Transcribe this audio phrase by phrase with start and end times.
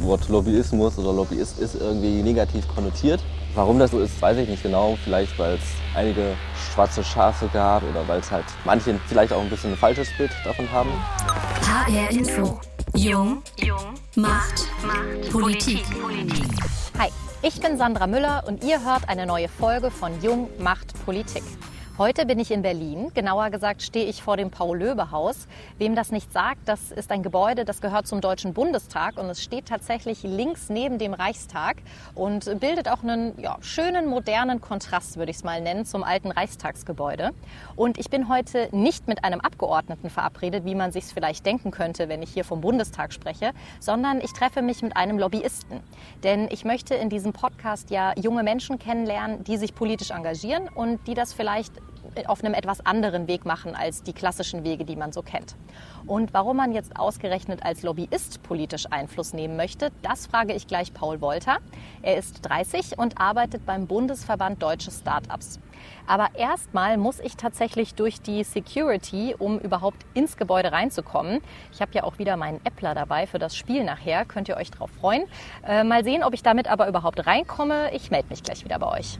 [0.00, 3.22] Wort Lobbyismus oder Lobbyist ist irgendwie negativ konnotiert.
[3.54, 4.98] Warum das so ist, weiß ich nicht genau.
[5.02, 5.62] Vielleicht, weil es
[5.94, 6.34] einige
[6.72, 10.30] schwarze Schafe gab oder weil es halt manche vielleicht auch ein bisschen ein falsches Bild
[10.44, 10.90] davon haben.
[11.62, 12.60] HR Info.
[12.94, 13.42] Jung.
[13.58, 13.94] Jung.
[14.14, 14.66] Macht.
[14.82, 15.32] Macht.
[15.32, 15.84] Politik.
[16.00, 16.44] Politik.
[16.98, 17.08] Hi,
[17.42, 21.42] ich bin Sandra Müller und ihr hört eine neue Folge von Jung macht Politik.
[21.98, 23.10] Heute bin ich in Berlin.
[23.14, 25.48] Genauer gesagt stehe ich vor dem Paul-Löbe-Haus.
[25.78, 29.42] Wem das nicht sagt, das ist ein Gebäude, das gehört zum Deutschen Bundestag und es
[29.42, 31.78] steht tatsächlich links neben dem Reichstag
[32.14, 36.30] und bildet auch einen ja, schönen modernen Kontrast, würde ich es mal nennen, zum alten
[36.30, 37.30] Reichstagsgebäude.
[37.76, 42.10] Und ich bin heute nicht mit einem Abgeordneten verabredet, wie man sich vielleicht denken könnte,
[42.10, 45.80] wenn ich hier vom Bundestag spreche, sondern ich treffe mich mit einem Lobbyisten.
[46.24, 50.98] Denn ich möchte in diesem Podcast ja junge Menschen kennenlernen, die sich politisch engagieren und
[51.06, 51.72] die das vielleicht
[52.26, 55.56] auf einem etwas anderen Weg machen als die klassischen Wege, die man so kennt.
[56.06, 60.94] Und warum man jetzt ausgerechnet als Lobbyist politisch Einfluss nehmen möchte, das frage ich gleich
[60.94, 61.58] Paul Wolter.
[62.02, 65.58] Er ist 30 und arbeitet beim Bundesverband Deutsche Startups.
[66.06, 71.40] Aber erstmal muss ich tatsächlich durch die Security, um überhaupt ins Gebäude reinzukommen.
[71.72, 74.24] Ich habe ja auch wieder meinen Äppler dabei für das Spiel nachher.
[74.24, 75.24] Könnt ihr euch drauf freuen.
[75.66, 77.92] Äh, mal sehen, ob ich damit aber überhaupt reinkomme.
[77.92, 79.18] Ich melde mich gleich wieder bei euch.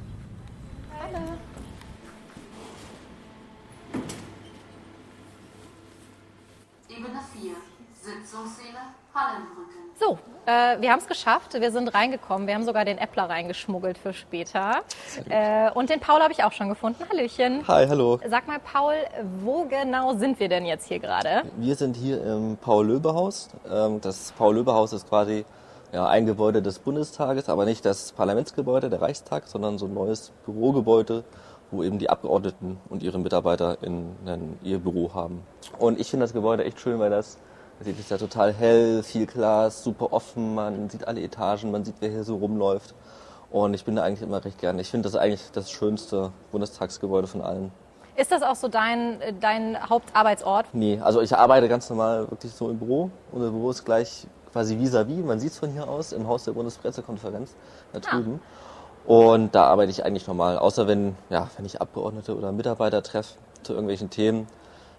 [9.99, 11.55] So, äh, wir haben es geschafft.
[11.55, 12.47] Wir sind reingekommen.
[12.47, 14.83] Wir haben sogar den Äppler reingeschmuggelt für später.
[15.29, 17.05] Äh, und den Paul habe ich auch schon gefunden.
[17.09, 17.67] Hallöchen.
[17.69, 18.19] Hi, hallo.
[18.29, 18.95] Sag mal, Paul,
[19.43, 21.45] wo genau sind wir denn jetzt hier gerade?
[21.57, 23.49] Wir sind hier im Paul-Löbe-Haus.
[23.71, 25.45] Ähm, das Paul-Löbe-Haus ist quasi
[25.93, 30.33] ja, ein Gebäude des Bundestages, aber nicht das Parlamentsgebäude, der Reichstag, sondern so ein neues
[30.45, 31.25] Bürogebäude,
[31.71, 35.43] wo eben die Abgeordneten und ihre Mitarbeiter in, in ihr Büro haben.
[35.79, 37.39] Und ich finde das Gebäude echt schön, weil das,
[37.79, 41.97] das ist ja total hell, viel Glas, super offen, man sieht alle Etagen, man sieht,
[42.01, 42.95] wer hier so rumläuft.
[43.51, 44.81] Und ich bin da eigentlich immer recht gerne.
[44.81, 47.71] Ich finde das eigentlich das schönste Bundestagsgebäude von allen.
[48.17, 50.67] Ist das auch so dein, dein Hauptarbeitsort?
[50.73, 53.11] Nee, also ich arbeite ganz normal wirklich so im Büro.
[53.31, 56.53] Unser Büro ist gleich quasi vis-à-vis, man sieht es von hier aus, im Haus der
[56.53, 57.55] Bundespressekonferenz
[57.93, 58.41] da drüben.
[58.43, 59.11] Ah.
[59.12, 60.59] Und da arbeite ich eigentlich normal.
[60.59, 64.49] Außer wenn, ja, wenn ich Abgeordnete oder Mitarbeiter treffe zu irgendwelchen Themen,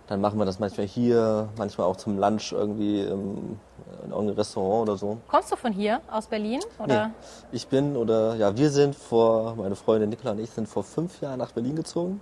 [0.07, 3.59] dann machen wir das manchmal hier, manchmal auch zum Lunch irgendwie im,
[4.03, 5.18] in irgendeinem Restaurant oder so.
[5.28, 6.62] Kommst du von hier, aus Berlin?
[6.79, 7.07] Oder?
[7.07, 7.13] Nee.
[7.51, 11.22] Ich bin, oder ja, wir sind vor, meine Freundin Nicola und ich sind vor fünf
[11.22, 12.22] Jahren nach Berlin gezogen.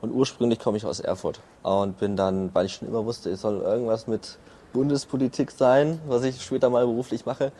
[0.00, 1.40] Und ursprünglich komme ich aus Erfurt.
[1.62, 4.38] Und bin dann, weil ich schon immer wusste, ich soll irgendwas mit
[4.74, 7.52] Bundespolitik sein, was ich später mal beruflich mache.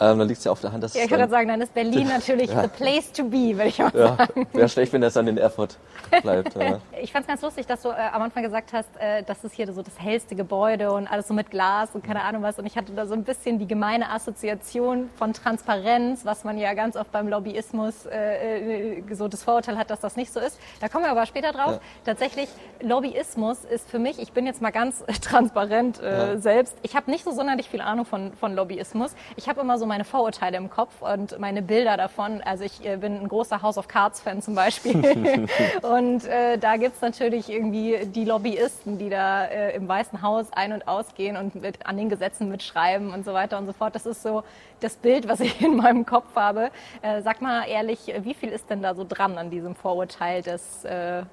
[0.00, 1.74] Ähm, dann liegt es ja auf der Hand, dass Ja, ich würde sagen, dann ist
[1.74, 2.62] Berlin natürlich ja.
[2.62, 4.16] the place to be, würde ich mal ja.
[4.16, 4.46] sagen.
[4.52, 5.76] Wäre schlecht, wenn das dann in Erfurt
[6.22, 6.54] bleibt.
[6.56, 6.80] Ja.
[7.02, 9.54] ich fand es ganz lustig, dass du äh, am Anfang gesagt hast, äh, das ist
[9.54, 12.58] hier so das hellste Gebäude und alles so mit Glas und keine Ahnung was.
[12.58, 16.72] Und ich hatte da so ein bisschen die gemeine Assoziation von Transparenz, was man ja
[16.72, 20.58] ganz oft beim Lobbyismus äh, äh so das Vorurteil hat, dass das nicht so ist.
[20.80, 21.80] Da kommen wir aber später drauf.
[22.04, 22.48] Tatsächlich,
[22.80, 27.10] Lobbyismus ist für mich, ich bin jetzt mal ganz transparent äh, selbst, selbst, ich habe
[27.10, 29.16] nicht so sonderlich viel Ahnung von, von Lobbyismus.
[29.34, 32.40] Ich habe immer so meine Vorurteile im Kopf und meine Bilder davon.
[32.40, 34.94] Also ich äh, bin ein großer House of Cards-Fan zum Beispiel.
[35.82, 40.72] und äh, da gibt's natürlich irgendwie die Lobbyisten, die da äh, im Weißen Haus ein-
[40.72, 43.96] und ausgehen und mit, an den Gesetzen mitschreiben und so weiter und so fort.
[43.96, 44.44] Das ist so
[44.78, 46.70] das Bild, was ich in meinem Kopf habe.
[47.02, 50.84] Äh, sag mal ehrlich, wie viel ist denn da so dran an diesem Vorurteil des,
[50.84, 51.24] äh,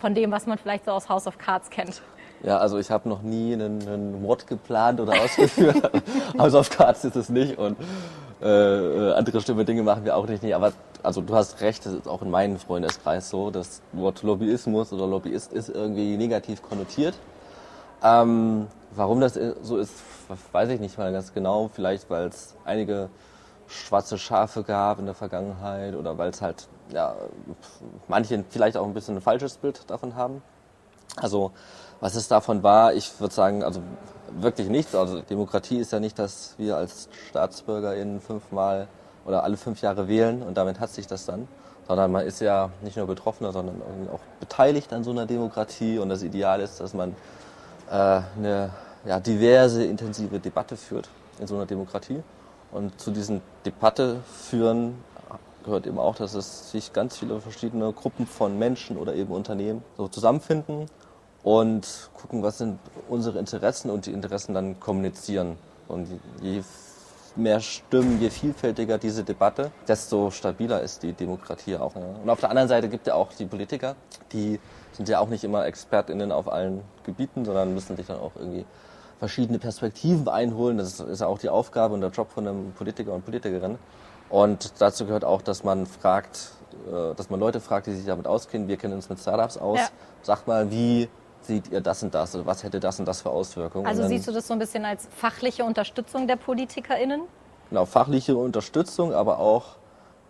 [0.00, 2.02] von dem, was man vielleicht so aus House of Cards kennt?
[2.42, 5.90] Ja, also ich habe noch nie einen, einen Mod geplant oder ausgeführt.
[6.38, 7.76] House of Cards ist es nicht und
[8.40, 10.54] äh, andere schlimme Dinge machen wir auch nicht.
[10.54, 10.72] Aber
[11.02, 13.50] also du hast recht, das ist auch in meinem Freundeskreis so.
[13.50, 17.14] Das Wort Lobbyismus oder Lobbyist ist irgendwie negativ konnotiert.
[18.02, 19.94] Ähm, warum das so ist,
[20.52, 21.68] weiß ich nicht mal ganz genau.
[21.72, 23.08] Vielleicht weil es einige
[23.66, 27.14] schwarze Schafe gab in der Vergangenheit oder weil es halt ja
[28.06, 30.42] manche vielleicht auch ein bisschen ein falsches Bild davon haben.
[31.16, 31.52] Also
[32.00, 33.80] was es davon war, ich würde sagen, also
[34.30, 34.94] wirklich nichts.
[34.94, 38.88] Also Demokratie ist ja nicht, dass wir als StaatsbürgerInnen fünfmal
[39.24, 41.48] oder alle fünf Jahre wählen und damit hat sich das dann.
[41.86, 43.80] Sondern man ist ja nicht nur Betroffener, sondern
[44.12, 45.98] auch beteiligt an so einer Demokratie.
[45.98, 47.16] Und das Ideal ist, dass man
[47.90, 48.70] äh, eine
[49.06, 51.08] ja, diverse, intensive Debatte führt
[51.40, 52.22] in so einer Demokratie.
[52.72, 55.02] Und zu diesen Debatte führen
[55.64, 59.82] gehört eben auch, dass es sich ganz viele verschiedene Gruppen von Menschen oder eben Unternehmen
[59.96, 60.86] so zusammenfinden
[61.48, 62.78] und gucken, was sind
[63.08, 65.56] unsere Interessen und die Interessen dann kommunizieren.
[65.88, 66.06] Und
[66.42, 66.62] je
[67.36, 71.94] mehr Stimmen, je vielfältiger diese Debatte, desto stabiler ist die Demokratie auch.
[71.96, 73.96] Und auf der anderen Seite gibt es ja auch die Politiker,
[74.30, 74.60] die
[74.92, 78.66] sind ja auch nicht immer ExpertInnen auf allen Gebieten, sondern müssen sich dann auch irgendwie
[79.18, 80.76] verschiedene Perspektiven einholen.
[80.76, 83.78] Das ist auch die Aufgabe und der Job von einem Politiker und Politikerin.
[84.28, 86.50] Und dazu gehört auch, dass man fragt,
[86.92, 88.68] äh, dass man Leute fragt, die sich damit auskennen.
[88.68, 89.78] Wir kennen uns mit Startups aus.
[89.78, 89.88] Ja.
[90.20, 91.08] Sagt mal, wie
[91.42, 92.34] seht ihr das und das?
[92.34, 93.86] Oder was hätte das und das für Auswirkungen?
[93.86, 97.22] Also siehst du das so ein bisschen als fachliche Unterstützung der PolitikerInnen?
[97.70, 99.76] Genau, fachliche Unterstützung, aber auch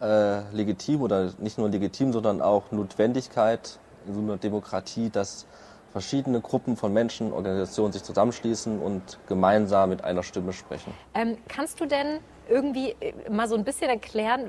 [0.01, 5.47] äh, legitim oder nicht nur legitim, sondern auch Notwendigkeit in so einer Demokratie, dass
[5.93, 10.93] verschiedene Gruppen von Menschen, Organisationen sich zusammenschließen und gemeinsam mit einer Stimme sprechen.
[11.15, 14.49] Ähm, kannst du denn irgendwie äh, mal so ein bisschen erklären,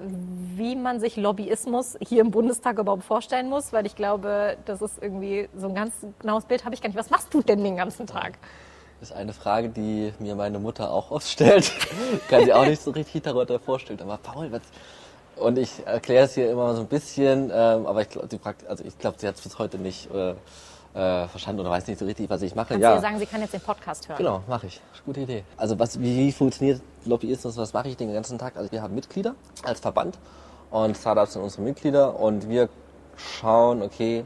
[0.56, 3.74] wie man sich Lobbyismus hier im Bundestag überhaupt vorstellen muss?
[3.74, 6.98] Weil ich glaube, das ist irgendwie so ein ganz genaues Bild habe ich gar nicht.
[6.98, 8.38] Was machst du denn den ganzen Tag?
[9.00, 11.72] Das ist eine Frage, die mir meine Mutter auch oft stellt.
[12.28, 14.02] Kann sie auch nicht so richtig darunter vorstellen.
[14.02, 14.62] Aber Paul, was,
[15.38, 18.28] und ich erkläre es hier immer so ein bisschen, ähm, aber ich glaube,
[18.68, 20.36] also ich sie hat es bis heute nicht äh,
[20.94, 22.70] äh, verstanden oder weiß nicht so richtig, was ich mache.
[22.70, 22.96] Kannst ja.
[22.96, 24.18] du sagen, sie kann jetzt den Podcast hören?
[24.18, 24.82] Genau, mache ich.
[25.06, 25.44] Gute Idee.
[25.58, 27.58] Also was, wie, wie funktioniert Lobbyismus?
[27.58, 28.56] Was mache ich den ganzen Tag?
[28.58, 30.18] Also wir haben Mitglieder als Verband
[30.72, 32.70] und Startups sind unsere Mitglieder und wir
[33.16, 34.26] schauen, okay,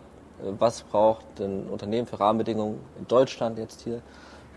[0.59, 4.01] was braucht ein Unternehmen für Rahmenbedingungen in Deutschland jetzt hier,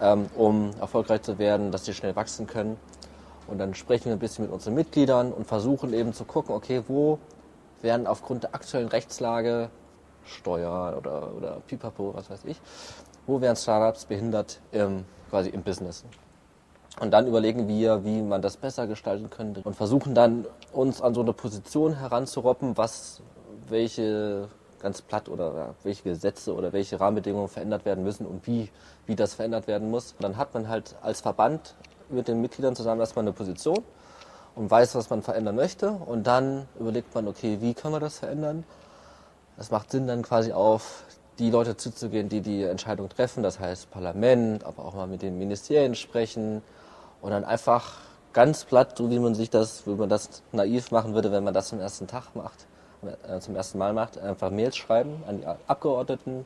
[0.00, 2.76] ähm, um erfolgreich zu werden, dass sie schnell wachsen können
[3.46, 6.82] und dann sprechen wir ein bisschen mit unseren Mitgliedern und versuchen eben zu gucken, okay,
[6.88, 7.18] wo
[7.82, 9.70] werden aufgrund der aktuellen Rechtslage,
[10.26, 12.60] Steuer oder, oder Pipapo, was weiß ich,
[13.26, 16.04] wo werden Startups behindert im, quasi im Business.
[17.00, 21.14] Und dann überlegen wir, wie man das besser gestalten könnte und versuchen dann uns an
[21.14, 23.20] so eine Position heranzuroppen, was,
[23.68, 24.48] welche
[24.80, 28.70] ganz platt oder welche Gesetze oder welche Rahmenbedingungen verändert werden müssen und wie,
[29.06, 30.12] wie das verändert werden muss.
[30.12, 31.74] Und dann hat man halt als Verband
[32.08, 33.82] mit den Mitgliedern zusammen erstmal eine Position
[34.54, 35.90] und weiß, was man verändern möchte.
[35.90, 38.64] Und dann überlegt man, okay, wie können wir das verändern?
[39.58, 41.04] Es macht Sinn, dann quasi auf
[41.38, 45.38] die Leute zuzugehen, die die Entscheidung treffen, das heißt Parlament, aber auch mal mit den
[45.38, 46.62] Ministerien sprechen
[47.22, 48.00] und dann einfach
[48.34, 51.54] ganz platt, so wie man sich das, wie man das naiv machen würde, wenn man
[51.54, 52.66] das zum ersten Tag macht,
[53.28, 56.44] äh, zum ersten Mal macht, einfach Mails schreiben an die Abgeordneten,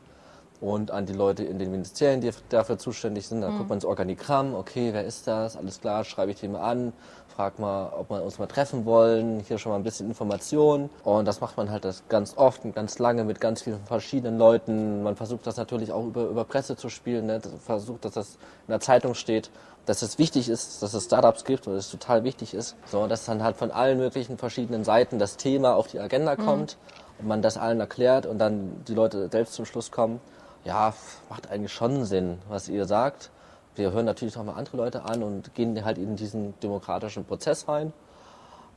[0.61, 3.41] und an die Leute in den Ministerien, die dafür zuständig sind.
[3.41, 3.57] Da mhm.
[3.57, 5.57] guckt man ins Organigramm, okay, wer ist das?
[5.57, 6.93] Alles klar, schreibe ich den mal an,
[7.35, 10.91] frag mal, ob wir uns mal treffen wollen, hier schon mal ein bisschen Information.
[11.03, 14.37] Und das macht man halt das ganz oft und ganz lange mit ganz vielen verschiedenen
[14.37, 15.01] Leuten.
[15.01, 17.41] Man versucht das natürlich auch über, über Presse zu spielen, ne?
[17.65, 18.35] versucht, dass das
[18.67, 19.49] in der Zeitung steht,
[19.87, 22.75] dass es wichtig ist, dass es Startups gibt und es total wichtig ist.
[22.85, 26.45] So, dass dann halt von allen möglichen verschiedenen Seiten das Thema auf die Agenda mhm.
[26.45, 27.21] kommt mhm.
[27.21, 30.21] und man das allen erklärt und dann die Leute selbst zum Schluss kommen
[30.63, 30.93] ja,
[31.29, 33.29] macht eigentlich schon Sinn, was ihr sagt.
[33.75, 37.67] Wir hören natürlich auch mal andere Leute an und gehen halt in diesen demokratischen Prozess
[37.67, 37.93] rein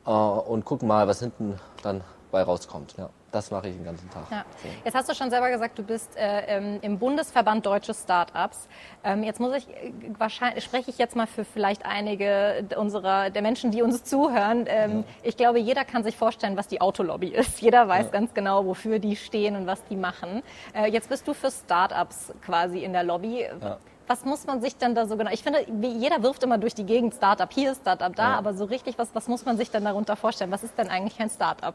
[0.06, 2.94] äh, und gucken mal, was hinten dann bei rauskommt.
[2.96, 4.30] Ja, das mache ich den ganzen Tag.
[4.30, 4.44] Ja.
[4.84, 8.68] Jetzt hast du schon selber gesagt, du bist äh, ähm, im Bundesverband Deutsche Startups.
[9.02, 13.42] Ähm, jetzt muss ich äh, wahrscheinlich spreche ich jetzt mal für vielleicht einige unserer der
[13.42, 14.66] Menschen, die uns zuhören.
[14.68, 15.04] Ähm, ja.
[15.24, 17.60] Ich glaube, jeder kann sich vorstellen, was die Autolobby ist.
[17.60, 18.12] Jeder weiß ja.
[18.12, 20.42] ganz genau, wofür die stehen und was die machen.
[20.72, 23.46] Äh, jetzt bist du für Startups quasi in der Lobby.
[24.06, 25.30] Was muss man sich denn da so genau?
[25.32, 28.98] Ich finde, jeder wirft immer durch die Gegend Startup hier, Startup da, aber so richtig,
[28.98, 30.50] was, was muss man sich denn darunter vorstellen?
[30.50, 31.74] Was ist denn eigentlich ein Startup?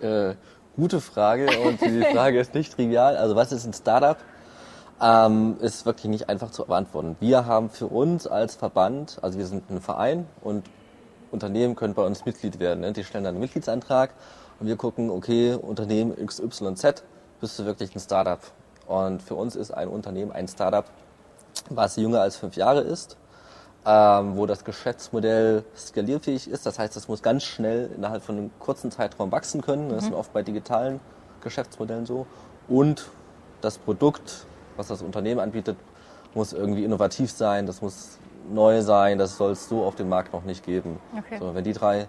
[0.00, 0.34] Äh,
[0.76, 3.16] gute Frage und die Frage ist nicht trivial.
[3.16, 4.16] Also was ist ein Startup?
[5.00, 7.16] Ähm, ist wirklich nicht einfach zu beantworten.
[7.18, 10.64] Wir haben für uns als Verband, also wir sind ein Verein und
[11.32, 12.80] Unternehmen können bei uns Mitglied werden.
[12.80, 12.92] Ne?
[12.92, 14.10] Die stellen dann einen Mitgliedsantrag
[14.60, 17.02] und wir gucken, okay, Unternehmen XYZ,
[17.40, 18.38] bist du wirklich ein Startup?
[18.86, 20.84] Und für uns ist ein Unternehmen ein Startup,
[21.70, 23.16] was jünger als fünf Jahre ist,
[23.84, 26.66] ähm, wo das Geschäftsmodell skalierfähig ist.
[26.66, 29.88] Das heißt, es muss ganz schnell innerhalb von einem kurzen Zeitraum wachsen können.
[29.88, 30.10] Das mhm.
[30.10, 31.00] ist oft bei digitalen
[31.42, 32.26] Geschäftsmodellen so.
[32.68, 33.08] Und
[33.60, 34.46] das Produkt,
[34.76, 35.76] was das Unternehmen anbietet,
[36.34, 38.18] muss irgendwie innovativ sein, das muss
[38.50, 40.98] neu sein, das soll es so auf dem Markt noch nicht geben.
[41.16, 41.38] Okay.
[41.38, 42.08] So, wenn die drei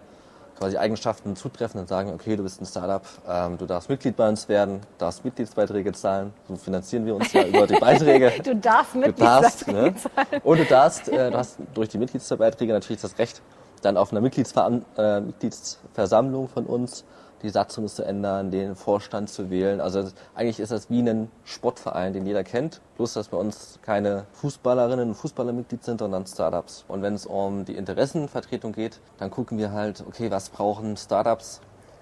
[0.64, 4.30] quasi Eigenschaften zutreffen und sagen, okay, du bist ein Startup, ähm, du darfst Mitglied bei
[4.30, 8.32] uns werden, darfst Mitgliedsbeiträge zahlen, so finanzieren wir uns ja über die Beiträge.
[8.44, 9.96] du darfst Mitgliedsbeiträge ne?
[9.96, 10.42] zahlen.
[10.42, 13.42] Und du darfst, äh, du hast durch die Mitgliedsbeiträge natürlich das Recht,
[13.82, 17.04] dann auf einer Mitgliedsver äh, Mitgliedsversammlung von uns
[17.44, 19.82] die Satzung zu ändern, den Vorstand zu wählen.
[19.82, 24.26] Also eigentlich ist das wie ein Sportverein, den jeder kennt, bloß dass bei uns keine
[24.32, 26.86] Fußballerinnen und Fußballer Mitglied sind, sondern Startups.
[26.88, 31.60] Und wenn es um die Interessenvertretung geht, dann gucken wir halt, okay, was brauchen Startups,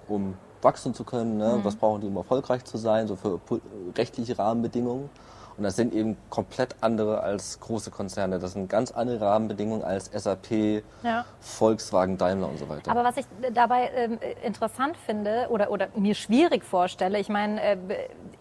[0.07, 1.57] um wachsen zu können, ne?
[1.57, 1.65] Mhm.
[1.65, 3.39] was brauchen die, um erfolgreich zu sein, so für
[3.97, 5.09] rechtliche Rahmenbedingungen.
[5.57, 8.39] Und das sind eben komplett andere als große Konzerne.
[8.39, 11.25] Das sind ganz andere Rahmenbedingungen als SAP, ja.
[11.39, 12.91] Volkswagen, Daimler und so weiter.
[12.91, 14.09] Aber was ich dabei äh,
[14.43, 17.77] interessant finde oder, oder mir schwierig vorstelle, ich meine, äh,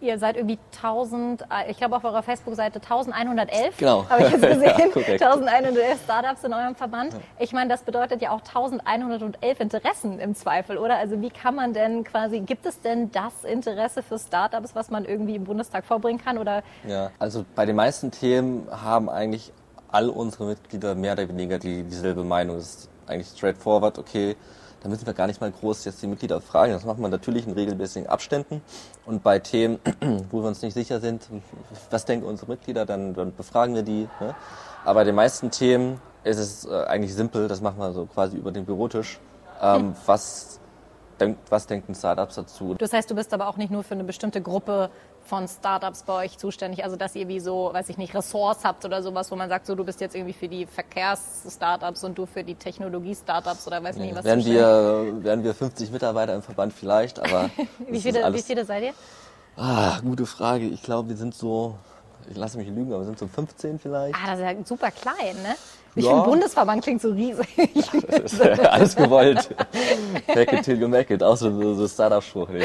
[0.01, 3.77] ihr seid irgendwie 1000, äh, ich glaube auf eurer Facebook-Seite 1111.
[3.77, 4.09] Genau.
[4.09, 4.63] Habe ich jetzt gesehen.
[4.63, 5.21] Ja, korrekt.
[5.21, 7.15] 1111 Startups in eurem Verband.
[7.39, 10.97] Ich meine, das bedeutet ja auch 1111 Interessen im Zweifel, oder?
[10.97, 15.05] Also wie kann man denn quasi, gibt es denn das Interesse für Startups, was man
[15.05, 16.37] irgendwie im Bundestag vorbringen kann?
[16.37, 19.53] Oder Ja, also bei den meisten Themen haben eigentlich
[19.91, 22.57] all unsere Mitglieder mehr oder weniger die, dieselbe Meinung.
[22.57, 24.35] Das ist eigentlich straightforward, okay,
[24.81, 26.73] da müssen wir gar nicht mal groß jetzt die Mitglieder fragen.
[26.73, 28.61] Das macht man natürlich in regelmäßigen Abständen.
[29.05, 29.79] Und bei Themen,
[30.31, 31.27] wo wir uns nicht sicher sind,
[31.91, 34.07] was denken unsere Mitglieder, dann, dann befragen wir die.
[34.19, 34.35] Ne?
[34.83, 38.37] Aber bei den meisten Themen ist es äh, eigentlich simpel, das machen wir so quasi
[38.37, 39.19] über den Bürotisch.
[39.61, 40.59] Ähm, was,
[41.19, 42.73] denkt, was denken Startups dazu?
[42.73, 44.89] das heißt, du bist aber auch nicht nur für eine bestimmte Gruppe
[45.23, 48.85] von Startups bei euch zuständig, also dass ihr wie so, weiß ich nicht, Ressorts habt
[48.85, 52.25] oder sowas, wo man sagt, so du bist jetzt irgendwie für die Verkehrs-Startups und du
[52.25, 56.41] für die Technologie-Startups oder weiß ich nicht was Wären wir, wären wir 50 Mitarbeiter im
[56.41, 57.49] Verband vielleicht, aber
[57.87, 58.93] Wie viele, wie viele seid ihr?
[59.55, 60.65] Ah, gute Frage.
[60.65, 61.75] Ich glaube, wir sind so,
[62.29, 64.15] ich lasse mich lügen, aber wir sind so 15 vielleicht.
[64.15, 65.55] Ah, das ist ja super klein, ne?
[65.95, 66.11] Ich Ja.
[66.11, 67.47] finde, Bundesverband klingt so riesig.
[68.23, 69.49] Ist alles gewollt.
[70.27, 71.21] Make it till you make it.
[71.21, 72.47] Auch so, so, Startup-Spruch.
[72.49, 72.63] Nee,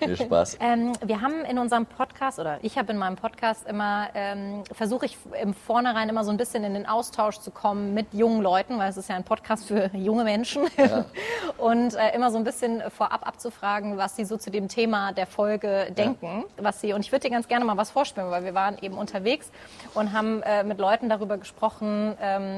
[0.00, 0.56] nee, Spaß.
[0.60, 5.04] Ähm, wir haben in unserem Podcast, oder ich habe in meinem Podcast immer, ähm, versuche
[5.06, 8.78] ich im Vornherein immer so ein bisschen in den Austausch zu kommen mit jungen Leuten,
[8.78, 10.62] weil es ist ja ein Podcast für junge Menschen.
[11.58, 15.26] Und äh, immer so ein bisschen vorab abzufragen, was sie so zu dem Thema der
[15.26, 16.44] Folge denken.
[16.56, 18.96] Was sie, und ich würde dir ganz gerne mal was vorspielen, weil wir waren eben
[18.96, 19.50] unterwegs
[19.94, 22.53] und haben äh, mit Leuten darüber gesprochen, ähm,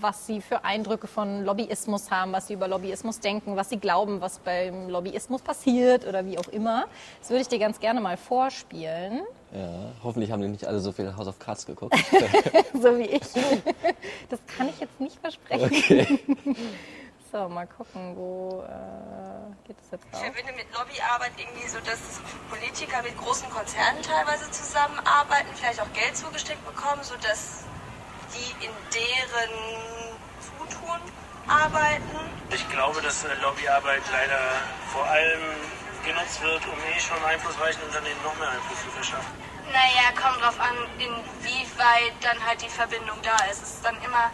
[0.00, 4.20] was sie für Eindrücke von Lobbyismus haben, was sie über Lobbyismus denken, was sie glauben,
[4.20, 6.86] was beim Lobbyismus passiert oder wie auch immer.
[7.20, 9.22] Das würde ich dir ganz gerne mal vorspielen,
[9.52, 11.96] Ja, hoffentlich haben die nicht alle so viel House of Cards geguckt.
[12.74, 13.22] so wie ich.
[14.28, 15.64] Das kann ich jetzt nicht versprechen.
[15.64, 16.18] Okay.
[17.30, 20.22] So, mal gucken, wo äh, geht es jetzt Ich raus?
[20.24, 22.00] verbinde mit Lobbyarbeit irgendwie so, dass
[22.48, 27.64] Politiker mit großen Konzernen teilweise zusammenarbeiten, vielleicht auch Geld zugesteckt bekommen, sodass
[28.34, 29.54] die in deren
[30.40, 31.00] Zutun
[31.46, 32.18] arbeiten.
[32.50, 34.40] Ich glaube, dass äh, Lobbyarbeit leider
[34.92, 35.42] vor allem
[36.04, 39.32] genutzt wird, um eh schon einflussreichen Unternehmen noch mehr Einfluss zu verschaffen.
[39.72, 43.62] Naja, kommt drauf an, inwieweit dann halt die Verbindung da ist.
[43.62, 44.30] Es ist dann immer,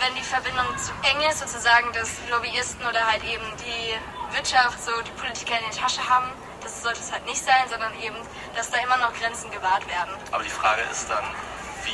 [0.00, 4.92] wenn die Verbindung zu eng ist, sozusagen, dass Lobbyisten oder halt eben die Wirtschaft so
[5.02, 6.32] die Politiker in der Tasche haben,
[6.62, 8.16] das sollte es halt nicht sein, sondern eben,
[8.56, 10.12] dass da immer noch Grenzen gewahrt werden.
[10.32, 11.24] Aber die Frage ist dann,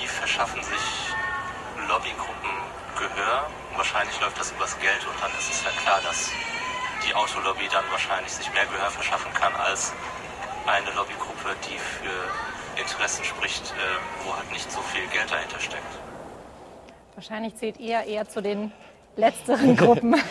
[0.00, 1.14] wie verschaffen sich
[1.88, 2.50] Lobbygruppen
[2.98, 3.50] Gehör?
[3.76, 6.30] Wahrscheinlich läuft das übers Geld und dann ist es ja klar, dass
[7.06, 9.92] die Autolobby dann wahrscheinlich sich mehr Gehör verschaffen kann als
[10.66, 15.92] eine Lobbygruppe, die für Interessen spricht, äh, wo halt nicht so viel Geld dahinter steckt.
[17.14, 18.72] Wahrscheinlich zählt ihr eher zu den
[19.16, 20.14] letzteren Gruppen.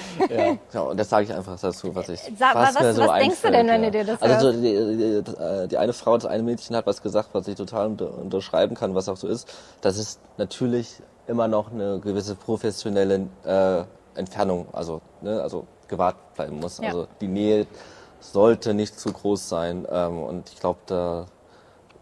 [0.74, 3.42] Ja, und das sage ich einfach dazu, was ich Sag, was, was- so was denkst
[3.42, 3.90] du denn, wenn ja.
[3.90, 7.02] du dir das Also so, die, die, die eine Frau, das eine Mädchen hat was
[7.02, 9.48] gesagt, was ich total unter, unterschreiben kann, was auch so ist.
[9.82, 13.84] Das ist natürlich immer noch eine gewisse professionelle äh,
[14.18, 16.78] Entfernung, also ne, also gewahrt bleiben muss.
[16.80, 16.88] Ja.
[16.88, 17.68] Also die Nähe
[18.20, 19.86] sollte nicht zu groß sein.
[19.92, 21.26] Ähm, und ich glaube, da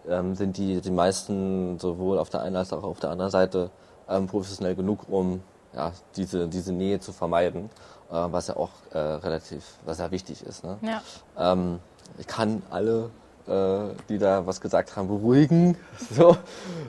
[0.07, 3.69] ähm, sind die, die meisten sowohl auf der einen als auch auf der anderen Seite
[4.09, 5.41] ähm, professionell genug, um
[5.75, 7.69] ja, diese, diese Nähe zu vermeiden,
[8.09, 10.63] äh, was ja auch äh, relativ, was ja wichtig ist.
[10.63, 10.77] Ne?
[10.81, 11.01] Ja.
[11.37, 11.79] Ähm,
[12.17, 13.09] ich kann alle,
[13.47, 15.77] äh, die da was gesagt haben, beruhigen.
[16.11, 16.37] So,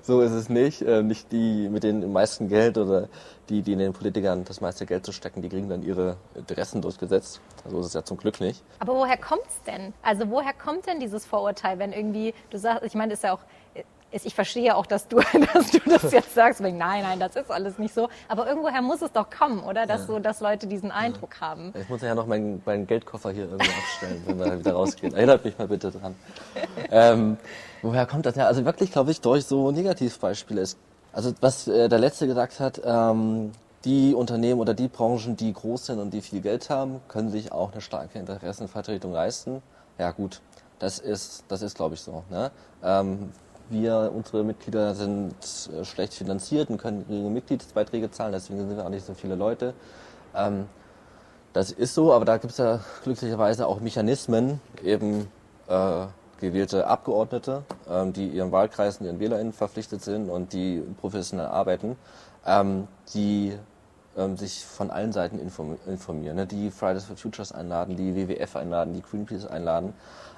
[0.03, 0.83] so ist es nicht.
[0.83, 3.09] Äh, nicht die mit den meisten Geld oder
[3.49, 6.83] die, die in den Politikern das meiste Geld zu stecken, die kriegen dann ihre Interessen
[6.83, 7.41] durchgesetzt.
[7.69, 8.63] So ist es ja zum Glück nicht.
[8.79, 9.95] Aber woher kommt's denn?
[10.03, 13.35] Also woher kommt denn dieses Vorurteil, wenn irgendwie, du sagst, ich meine, das ist ja
[13.35, 13.41] auch,
[14.15, 15.17] ist, ich verstehe auch, dass du,
[15.55, 18.09] dass du das jetzt sagst, wegen, nein, nein, das ist alles nicht so.
[18.29, 19.87] Aber irgendwoher muss es doch kommen, oder?
[19.87, 21.73] Dass so, dass Leute diesen Eindruck haben.
[21.79, 25.15] Ich muss ja noch meinen, meinen Geldkoffer hier irgendwie abstellen, wenn wir wieder rausgehen.
[25.15, 26.15] Erinnert mich mal bitte dran.
[26.91, 27.37] Ähm,
[27.83, 28.37] woher kommt das?
[28.37, 30.79] Ja, also wirklich, glaube ich, durch so Negativbeispiele ist.
[31.13, 33.53] Also was äh, der Letzte gesagt hat, ähm,
[33.85, 37.53] die Unternehmen oder die Branchen, die groß sind und die viel Geld haben, können sich
[37.53, 39.63] auch eine starke Interessenvertretung leisten.
[39.99, 40.41] Ja gut,
[40.79, 42.25] das ist, das ist glaube ich so.
[42.31, 42.51] Ne?
[42.83, 43.31] Ähm,
[43.71, 45.35] wir, unsere Mitglieder sind
[45.73, 49.35] äh, schlecht finanziert und können geringe Mitgliedsbeiträge zahlen, deswegen sind wir auch nicht so viele
[49.35, 49.75] Leute.
[50.35, 50.67] Ähm,
[51.53, 55.29] das ist so, aber da gibt es ja glücklicherweise auch Mechanismen, eben
[55.69, 56.07] äh,
[56.41, 61.97] gewählte Abgeordnete, ähm, die ihren Wahlkreisen, ihren WählerInnen verpflichtet sind und die professionell arbeiten,
[62.45, 63.57] ähm, die
[64.17, 66.47] ähm, sich von allen Seiten inform informieren, ne?
[66.47, 69.95] die Fridays for Futures einladen, die WWF einladen, die Greenpeace einladen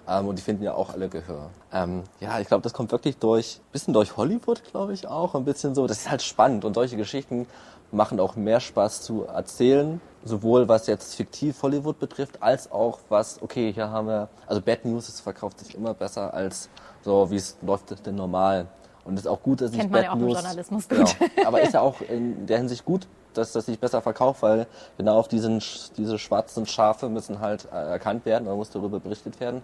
[0.08, 1.50] ähm, und die finden ja auch alle Gehör.
[1.72, 5.44] Ähm, ja, ich glaube, das kommt wirklich durch, bisschen durch Hollywood, glaube ich auch, ein
[5.44, 5.86] bisschen so.
[5.86, 7.46] Das ist halt spannend und solche Geschichten
[7.92, 13.40] machen auch mehr Spaß zu erzählen, sowohl was jetzt fiktiv Hollywood betrifft, als auch was,
[13.42, 16.68] okay, hier haben wir, also Bad News, es verkauft sich immer besser als
[17.02, 18.66] so, wie es läuft denn normal.
[19.04, 20.88] Und es ist auch gut, dass Kennt sich man Bad ja auch im News, Journalismus
[20.88, 21.16] gut.
[21.18, 21.30] Genau.
[21.46, 25.18] aber ist ja auch in der Hinsicht gut, dass das sich besser verkauft, weil genau
[25.18, 25.62] auf diesen,
[25.96, 29.62] diese schwarzen Schafe müssen halt äh, erkannt werden, da muss darüber berichtet werden.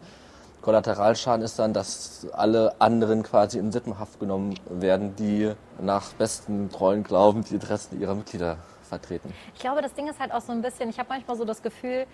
[0.63, 7.03] Kollateralschaden ist dann, dass alle anderen quasi in Sippenhaft genommen werden, die nach besten treuen
[7.03, 8.57] Glauben die Interessen ihrer Mitglieder
[8.89, 9.33] vertreten.
[9.55, 11.63] Ich glaube, das Ding ist halt auch so ein bisschen, ich habe manchmal so das
[11.63, 12.07] Gefühl,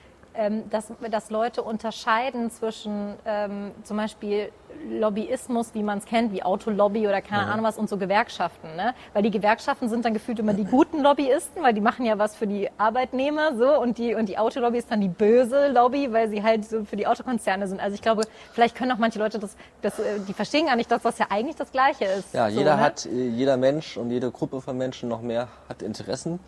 [0.71, 4.51] dass, dass Leute unterscheiden zwischen ähm, zum Beispiel
[4.89, 8.77] Lobbyismus, wie man es kennt, wie Autolobby oder keine Ahnung was, und so Gewerkschaften.
[8.77, 8.95] Ne?
[9.13, 12.37] Weil die Gewerkschaften sind dann gefühlt immer die guten Lobbyisten, weil die machen ja was
[12.37, 16.29] für die Arbeitnehmer so und die, und die Autolobby ist dann die böse Lobby, weil
[16.29, 17.81] sie halt so für die Autokonzerne sind.
[17.81, 20.91] Also ich glaube, vielleicht können auch manche Leute das, das äh, die verstehen gar nicht,
[20.91, 22.33] dass das ja eigentlich das Gleiche ist.
[22.35, 22.83] Ja, so, jeder ne?
[22.83, 26.39] hat, äh, jeder Mensch und jede Gruppe von Menschen noch mehr hat Interessen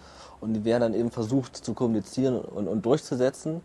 [0.41, 3.61] und die werden dann eben versucht zu kommunizieren und, und durchzusetzen.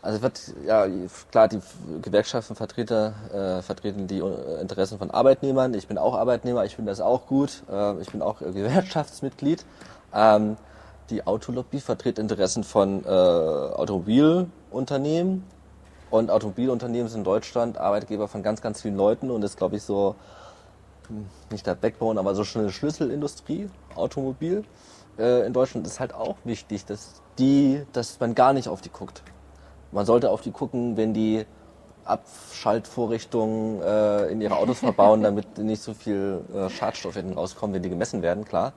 [0.00, 0.86] Also wird, ja,
[1.32, 1.58] klar, die
[2.02, 5.74] Gewerkschaftenvertreter äh, vertreten die äh, Interessen von Arbeitnehmern.
[5.74, 7.64] Ich bin auch Arbeitnehmer, ich finde das auch gut.
[7.70, 9.64] Äh, ich bin auch äh, Gewerkschaftsmitglied.
[10.14, 10.56] Ähm,
[11.10, 15.42] die Autolobby vertritt Interessen von äh, Automobilunternehmen.
[16.10, 19.82] Und Automobilunternehmen sind in Deutschland Arbeitgeber von ganz, ganz vielen Leuten und ist, glaube ich,
[19.82, 20.14] so
[21.50, 24.64] nicht der Backbone, aber so eine Schlüsselindustrie, Automobil
[25.18, 28.90] äh, in Deutschland ist halt auch wichtig, dass die, dass man gar nicht auf die
[28.90, 29.22] guckt.
[29.92, 31.44] Man sollte auf die gucken, wenn die
[32.04, 37.82] Abschaltvorrichtungen äh, in ihre Autos verbauen, damit nicht so viel äh, Schadstoffe hinten rauskommen, wenn
[37.82, 38.72] die gemessen werden, klar.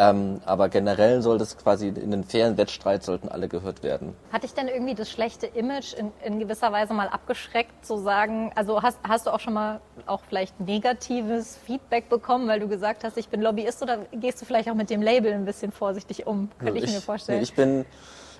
[0.00, 4.14] Ähm, aber generell soll das quasi in den fairen Wettstreit sollten alle gehört werden.
[4.32, 8.52] Hat dich denn irgendwie das schlechte Image in, in gewisser Weise mal abgeschreckt, zu sagen,
[8.54, 13.02] also hast, hast du auch schon mal auch vielleicht negatives Feedback bekommen, weil du gesagt
[13.02, 16.28] hast, ich bin Lobbyist oder gehst du vielleicht auch mit dem Label ein bisschen vorsichtig
[16.28, 16.48] um?
[16.60, 17.38] Könnte ich, mir vorstellen.
[17.38, 17.84] Nee, ich bin,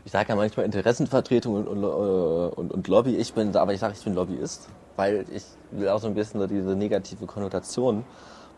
[0.05, 3.17] ich sage ja manchmal Interessenvertretung und, und, äh, und, und Lobby.
[3.17, 6.47] Ich bin, aber ich sage, ich bin Lobbyist, weil ich will auch so ein bisschen
[6.47, 8.05] diese negative Konnotation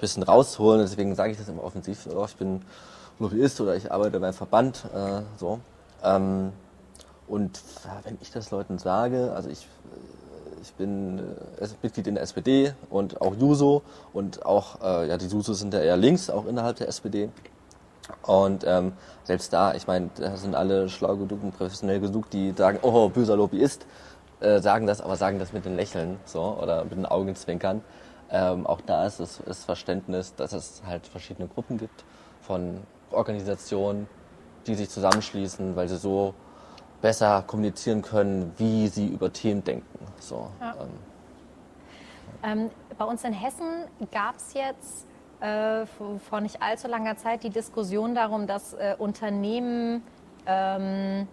[0.00, 0.80] bisschen rausholen.
[0.80, 2.08] Deswegen sage ich das immer offensiv.
[2.26, 2.62] Ich bin
[3.18, 4.84] Lobbyist oder ich arbeite beim Verband.
[4.94, 5.60] Äh, so.
[6.02, 6.52] Ähm,
[7.28, 7.62] und
[8.02, 11.20] wenn ich das Leuten sage, also ich, äh, ich bin
[11.60, 15.72] äh, Mitglied in der SPD und auch Juso und auch, äh, ja, die Jusos sind
[15.72, 17.28] ja eher links, auch innerhalb der SPD.
[18.22, 22.52] Und ähm, selbst da, ich meine, da sind alle schlau genug und professionell genug, die
[22.52, 23.86] sagen, oh, böser Lobbyist,
[24.40, 27.82] äh, sagen das, aber sagen das mit den Lächeln so oder mit den Augenzwinkern.
[28.32, 32.04] Ähm, auch da ist es ist Verständnis, dass es halt verschiedene Gruppen gibt
[32.42, 34.08] von Organisationen,
[34.66, 36.34] die sich zusammenschließen, weil sie so
[37.02, 40.06] besser kommunizieren können, wie sie über Themen denken.
[40.18, 40.74] So, Ja.
[40.80, 40.88] ähm,
[42.42, 45.06] Ähm, bei uns in Hessen gab es jetzt
[45.40, 50.02] äh, vor, nicht allzu langer Zeit die Diskussion darum, dass äh, Unternehmen
[50.46, 51.26] ähm,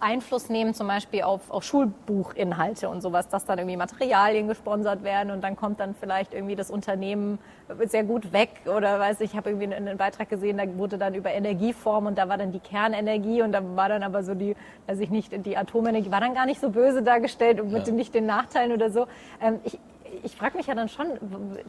[0.00, 5.30] Einfluss nehmen, zum Beispiel auf, auf Schulbuchinhalte und sowas, dass dann irgendwie Materialien gesponsert werden
[5.30, 7.38] und dann kommt dann vielleicht irgendwie das Unternehmen
[7.86, 11.14] sehr gut weg oder weiß ich, ich habe irgendwie einen, Beitrag gesehen, da wurde dann
[11.14, 14.56] über Energieform und da war dann die Kernenergie und da war dann aber so die,
[14.86, 17.92] weiß ich nicht, die Atomenergie war dann gar nicht so böse dargestellt und mit Ja.
[17.92, 19.06] nicht den Nachteilen oder so.
[19.40, 19.78] Ähm, ich,
[20.22, 21.06] ich frage mich ja dann schon,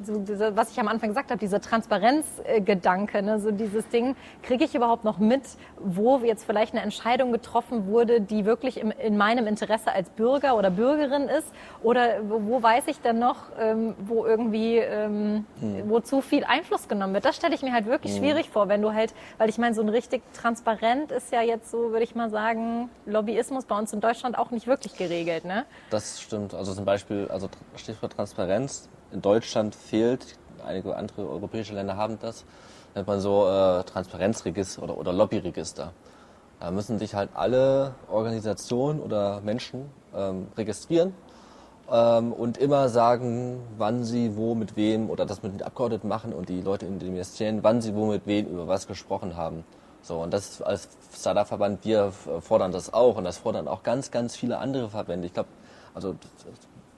[0.04, 4.66] so diese, was ich am Anfang gesagt habe, dieser Transparenzgedanke, ne, so dieses Ding, kriege
[4.66, 5.44] ich überhaupt noch mit,
[5.78, 10.58] wo jetzt vielleicht eine Entscheidung getroffen wurde, die wirklich im, in meinem Interesse als Bürger
[10.58, 11.48] oder Bürgerin ist?
[11.84, 15.46] Oder wo, wo weiß ich dann noch, ähm, wo irgendwie, ähm,
[15.86, 17.26] wo zu viel Einfluss genommen wird?
[17.26, 19.82] Das stelle ich mir halt wirklich schwierig vor, wenn du halt, weil ich meine, so
[19.82, 24.02] ein richtig transparent ist ja jetzt so, würde ich mal sagen, Lobbyismus bei uns in
[24.02, 25.66] Deutschland auch nicht wirklich geregelt, ne?
[25.90, 26.54] Das stimmt.
[26.54, 28.31] Also zum Beispiel, also Stichwort Transparenz.
[28.38, 32.46] In Deutschland fehlt, einige andere europäische Länder haben das,
[32.96, 35.92] nennt man so äh, Transparenzregister oder, oder Lobbyregister.
[36.60, 41.14] Da müssen sich halt alle Organisationen oder Menschen ähm, registrieren
[41.92, 46.34] ähm, und immer sagen, wann sie wo mit wem oder das mit den Abgeordneten machen
[46.34, 49.64] und die Leute in den Ministerien, wann sie wo mit wem über was gesprochen haben.
[50.04, 54.36] So, und das als Startup-Verband, wir fordern das auch und das fordern auch ganz, ganz
[54.36, 55.28] viele andere Verbände.
[55.28, 55.50] Ich glaube,
[55.94, 56.16] also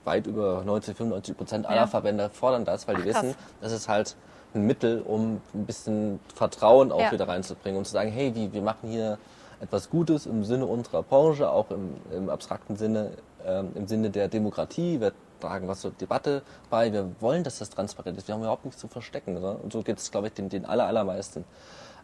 [0.04, 1.86] weit über 90, 95 Prozent aller Ja.
[1.86, 3.22] Verbände fordern das, weil die Ach, krass.
[3.24, 4.16] wissen, das ist halt
[4.54, 7.12] ein Mittel, um ein bisschen Vertrauen auch Ja.
[7.12, 9.18] wieder reinzubringen und zu sagen, hey, wie, wir machen hier
[9.60, 13.10] etwas Gutes im Sinne unserer Branche, auch im, im abstrakten Sinne,
[13.46, 15.00] ähm, im Sinne der Demokratie.
[15.00, 16.92] Wir tragen was zur Debatte bei.
[16.92, 18.28] Wir wollen, dass das transparent ist.
[18.28, 19.34] Wir haben überhaupt nichts zu verstecken.
[19.34, 19.56] Ne?
[19.62, 21.44] Und so geht es, glaube ich, den, den aller, allermeisten.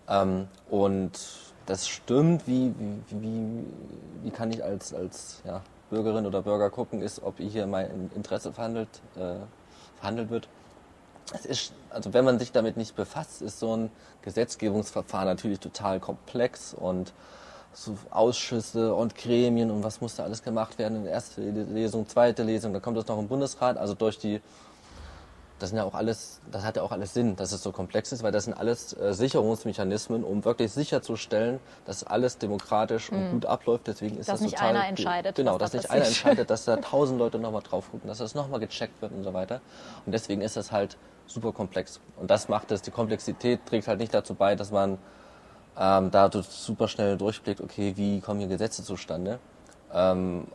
[0.08, 1.12] Ähm, und
[1.66, 3.64] das stimmt, wie, wie, wie,
[4.24, 8.52] wie kann ich als, als ja, Bürgerin oder Bürger gucken, ist, ob hier mein Interesse
[8.52, 9.34] verhandelt, äh,
[9.98, 10.48] verhandelt wird.
[11.34, 13.90] Es ist, also wenn man sich damit nicht befasst, ist so ein
[14.22, 17.12] Gesetzgebungsverfahren natürlich total komplex und
[17.72, 21.06] so Ausschüsse und Gremien und was muss da alles gemacht werden.
[21.06, 23.76] Erste Lesung, zweite Lesung, dann kommt das noch im Bundesrat.
[23.76, 24.40] Also durch die
[25.60, 28.12] das sind ja auch alles, das hat ja auch alles Sinn, dass es so komplex
[28.12, 33.46] ist, weil das sind alles äh, Sicherungsmechanismen, um wirklich sicherzustellen, dass alles demokratisch und gut
[33.46, 33.86] abläuft.
[33.86, 35.96] Deswegen ist Dass das nicht total einer entscheidet, Genau, dass nicht passiert.
[35.96, 39.22] einer entscheidet, dass da tausend Leute nochmal drauf gucken, dass das nochmal gecheckt wird und
[39.22, 39.60] so weiter.
[40.06, 40.96] Und deswegen ist das halt
[41.26, 42.00] super komplex.
[42.16, 44.98] Und das macht es, die Komplexität trägt halt nicht dazu bei, dass man
[45.78, 49.38] ähm, da super schnell durchblickt, okay, wie kommen hier Gesetze zustande.
[49.92, 50.46] Ähm,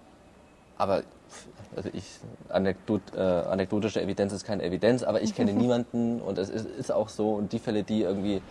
[0.78, 1.04] aber
[1.76, 6.50] also ich, anekdot, äh, anekdotische Evidenz ist keine Evidenz, aber ich kenne niemanden und es
[6.50, 8.42] ist, ist auch so und die Fälle, die irgendwie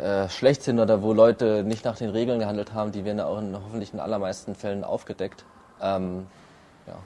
[0.00, 3.38] äh, schlecht sind oder wo Leute nicht nach den Regeln gehandelt haben, die werden auch
[3.38, 5.44] in, hoffentlich in allermeisten Fällen aufgedeckt.
[5.82, 6.26] Ähm,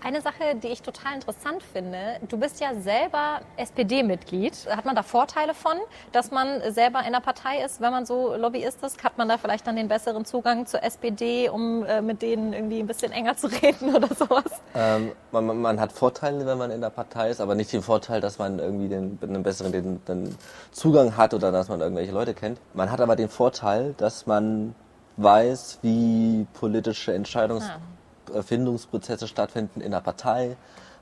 [0.03, 4.67] Eine Sache, die ich total interessant finde, du bist ja selber SPD-Mitglied.
[4.75, 5.77] Hat man da Vorteile von,
[6.13, 9.03] dass man selber in der Partei ist, wenn man so Lobbyist ist?
[9.05, 12.81] Hat man da vielleicht dann den besseren Zugang zur SPD, um äh, mit denen irgendwie
[12.81, 14.45] ein bisschen enger zu reden oder sowas?
[14.75, 18.21] ähm, man, man- hat Vorteile, wenn man in der Partei ist, aber nicht den Vorteil,
[18.21, 20.35] dass man irgendwie den, einen besseren den, den
[20.73, 22.59] Zugang hat oder dass man irgendwelche Leute kennt.
[22.73, 24.75] Man hat aber den Vorteil, dass man
[25.19, 27.13] weiß, wie politische
[28.29, 30.57] Entscheidungsfindungsprozesse stattfinden in der Partei.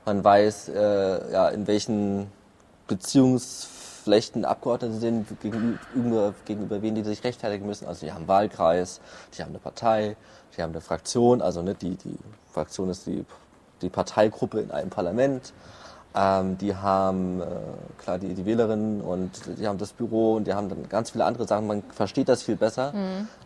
[0.05, 2.27] Man weiß, äh, ja, in welchen
[2.87, 7.87] Beziehungsflechten Abgeordnete sind, gegenüber, gegenüber wen die sich rechtfertigen müssen.
[7.87, 9.01] Also die haben einen Wahlkreis,
[9.35, 10.15] die haben eine Partei,
[10.55, 12.17] die haben eine Fraktion, also ne, die, die
[12.51, 13.25] Fraktion ist die,
[13.81, 15.53] die Parteigruppe in einem Parlament.
[16.17, 17.45] Ähm, die haben äh,
[17.97, 21.25] klar die, die Wählerinnen und die haben das Büro und die haben dann ganz viele
[21.25, 21.67] andere Sachen.
[21.67, 22.93] Man versteht das viel besser,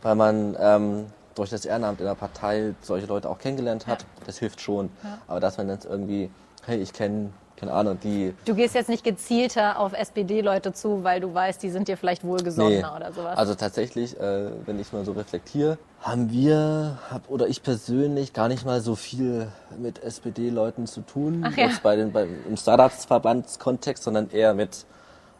[0.04, 1.06] weil man ähm,
[1.40, 4.06] durch das Ehrenamt in der Partei solche Leute auch kennengelernt hat.
[4.26, 4.90] Das hilft schon.
[5.28, 6.30] Aber dass man jetzt irgendwie,
[6.66, 11.20] hey, ich kenne, keine Ahnung, die Du gehst jetzt nicht gezielter auf SPD-Leute zu, weil
[11.20, 13.38] du weißt, die sind dir vielleicht wohlgesonnener oder sowas.
[13.38, 18.48] Also tatsächlich, äh, wenn ich mal so reflektiere, haben wir, hab, oder ich persönlich, gar
[18.48, 21.44] nicht mal so viel mit SPD-Leuten zu tun.
[21.46, 21.68] Ach ja.
[21.68, 24.86] Jetzt bei den, bei, Im Startups-Verbandskontext, sondern eher mit,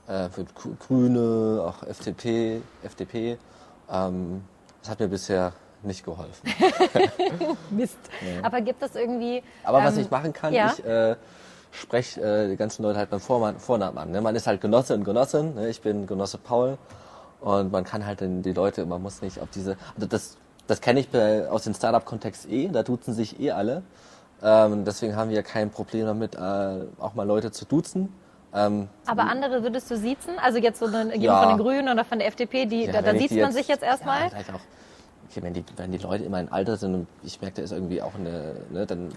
[0.10, 0.48] äh, mit
[0.80, 3.38] Grüne, auch FDP, FDP.
[3.90, 4.44] Ähm,
[4.82, 5.54] das hat mir bisher
[5.84, 6.50] nicht geholfen.
[7.70, 7.98] Mist.
[8.44, 9.44] Aber gibt es irgendwie.
[9.64, 10.74] Aber was ähm, ich machen kann, ja.
[10.78, 11.16] ich äh,
[11.72, 14.12] spreche äh, die ganzen Leute halt beim Vormann, Vornamen an.
[14.12, 14.22] Ne?
[14.22, 15.56] Man ist halt Genosse und Genossin.
[15.56, 15.70] Ne?
[15.70, 16.78] Ich bin Genosse Paul.
[17.42, 19.78] Und man kann halt die Leute, man muss nicht auf diese.
[19.96, 20.38] Also das,
[20.68, 21.08] das kenne ich
[21.50, 23.84] aus dem Startup-Kontext eh, da duzen sich eh alle.
[24.42, 26.40] Ähm, deswegen haben wir kein Problem damit, äh,
[27.00, 28.14] auch mal Leute zu duzen.
[28.54, 30.40] Ähm, Aber andere würdest du siezen?
[30.40, 31.42] Also jetzt so eine, jemand Ja.
[31.44, 33.84] von den Grünen oder von der FDP, die, Ja, da, da sieht man sich jetzt
[33.84, 34.24] erstmal.
[34.24, 34.38] Ja,
[35.30, 37.72] Okay, wenn die, wenn die Leute immer ein Alter sind und ich merke, da ist
[37.72, 39.10] irgendwie auch eine, ne, dann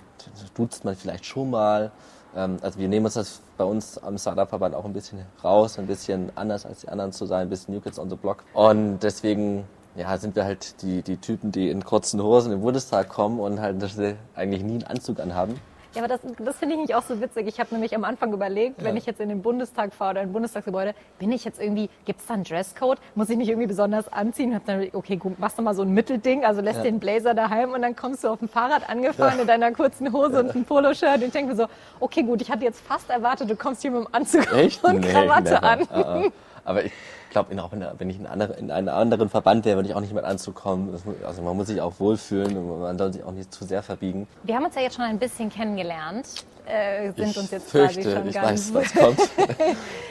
[0.54, 1.90] duzt man vielleicht schon mal.
[2.36, 5.86] Ähm, also wir nehmen uns das bei uns am Startup-Verband auch ein bisschen raus, ein
[5.86, 8.44] bisschen anders als die anderen zu sein, ein bisschen New Kids on the Block.
[8.52, 9.64] Und deswegen
[9.96, 13.60] ja, sind wir halt die, die Typen, die in kurzen Hosen im Bundestag kommen und
[13.60, 15.54] halt sie eigentlich nie einen Anzug anhaben.
[15.94, 17.46] Ja, aber das, das finde ich nicht auch so witzig.
[17.48, 20.28] Ich habe nämlich am Anfang überlegt, wenn ich jetzt in den Bundestag fahre oder in
[20.30, 22.98] ein Bundestagsgebäude, bin ich jetzt irgendwie, gibt es da einen Dresscode?
[23.14, 24.54] Muss ich mich irgendwie besonders anziehen?
[24.54, 26.84] Hab dann okay, gut, machst du mal so ein Mittelding, also lässt Ja.
[26.84, 30.40] den Blazer daheim und dann kommst du auf dem Fahrrad angefahren in deiner kurzen Hose
[30.40, 31.66] und einem Poloshirt und ich denke mir so,
[32.00, 34.50] okay, gut, ich hatte jetzt fast erwartet, du kommst hier mit dem Anzug
[34.82, 35.62] und Nee, Krawatte never.
[35.62, 35.88] an.
[35.90, 36.22] Ah, ah.
[36.64, 36.92] Aber ich
[37.30, 40.12] glaube, auch wenn ich in, andere, in einen anderen Verband wäre, würde ich auch nicht
[40.12, 40.92] mit Anzug kommen.
[40.92, 43.64] Das, mu- also man muss sich auch wohlfühlen und man soll sich auch nicht zu
[43.64, 44.28] sehr verbiegen.
[44.44, 46.26] Wir haben uns ja jetzt schon ein bisschen kennengelernt,
[46.66, 49.18] äh, sind ich uns jetzt fürchte, quasi schon ich ganz weiß, was kommt.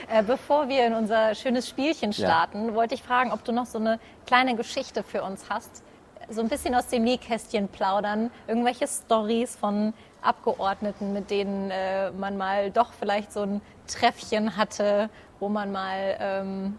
[0.10, 3.78] Äh, bevor wir in unser schönes Spielchen starten, wollte ich fragen, ob du noch so
[3.78, 5.84] eine kleine Geschichte für uns hast.
[6.30, 8.30] So ein bisschen aus dem Nähkästchen plaudern.
[8.48, 15.10] Irgendwelche Stories von Abgeordneten, mit denen äh, man mal doch vielleicht so ein Treffchen hatte,
[15.40, 16.78] wo man mal ähm,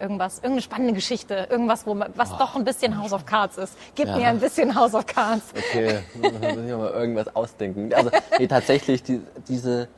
[0.00, 3.76] irgendwas, irgendeine spannende Geschichte, irgendwas, wo man, was doch ein bisschen House of Cards ist.
[3.94, 4.16] Gib Ja.
[4.16, 5.44] mir ein bisschen House of Cards.
[5.56, 7.92] Okay, muss ich mal irgendwas ausdenken.
[7.94, 9.88] Also nee, tatsächlich, die, diese,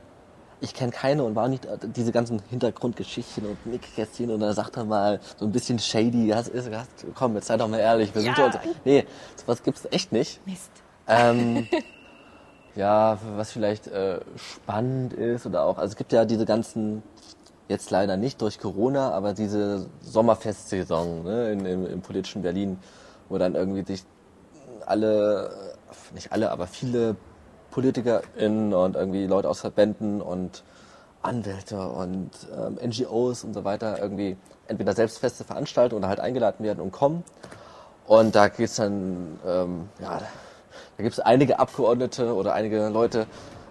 [0.60, 4.84] ich kenne keine und war nicht diese ganzen Hintergrundgeschichten und Nickkästchen und da sagt er
[4.84, 8.22] mal so ein bisschen shady, hast, ist, hast, komm, jetzt sei doch mal ehrlich, wir
[8.22, 8.50] sind Ja.
[8.52, 10.44] so, nee, sowas gibt's echt nicht.
[10.46, 10.70] Mist.
[11.08, 11.68] Ähm,
[12.76, 17.02] ja, was vielleicht äh, spannend ist oder auch, also es gibt ja diese ganzen,
[17.68, 22.78] jetzt leider nicht durch Corona, aber diese Sommerfestsaison ne, in, im, im politischen Berlin,
[23.28, 24.04] wo dann irgendwie sich
[24.84, 25.50] alle,
[26.14, 27.16] nicht alle, aber viele
[27.70, 30.62] PolitikerInnen und irgendwie Leute aus Verbänden und
[31.22, 34.36] Anwälte und ähm, NGOs und so weiter irgendwie
[34.68, 37.24] entweder selbst feste veranstalten oder halt eingeladen werden und kommen.
[38.06, 40.20] Und da geht's dann, ähm, ja,
[40.96, 43.26] da gibt es einige Abgeordnete oder einige Leute,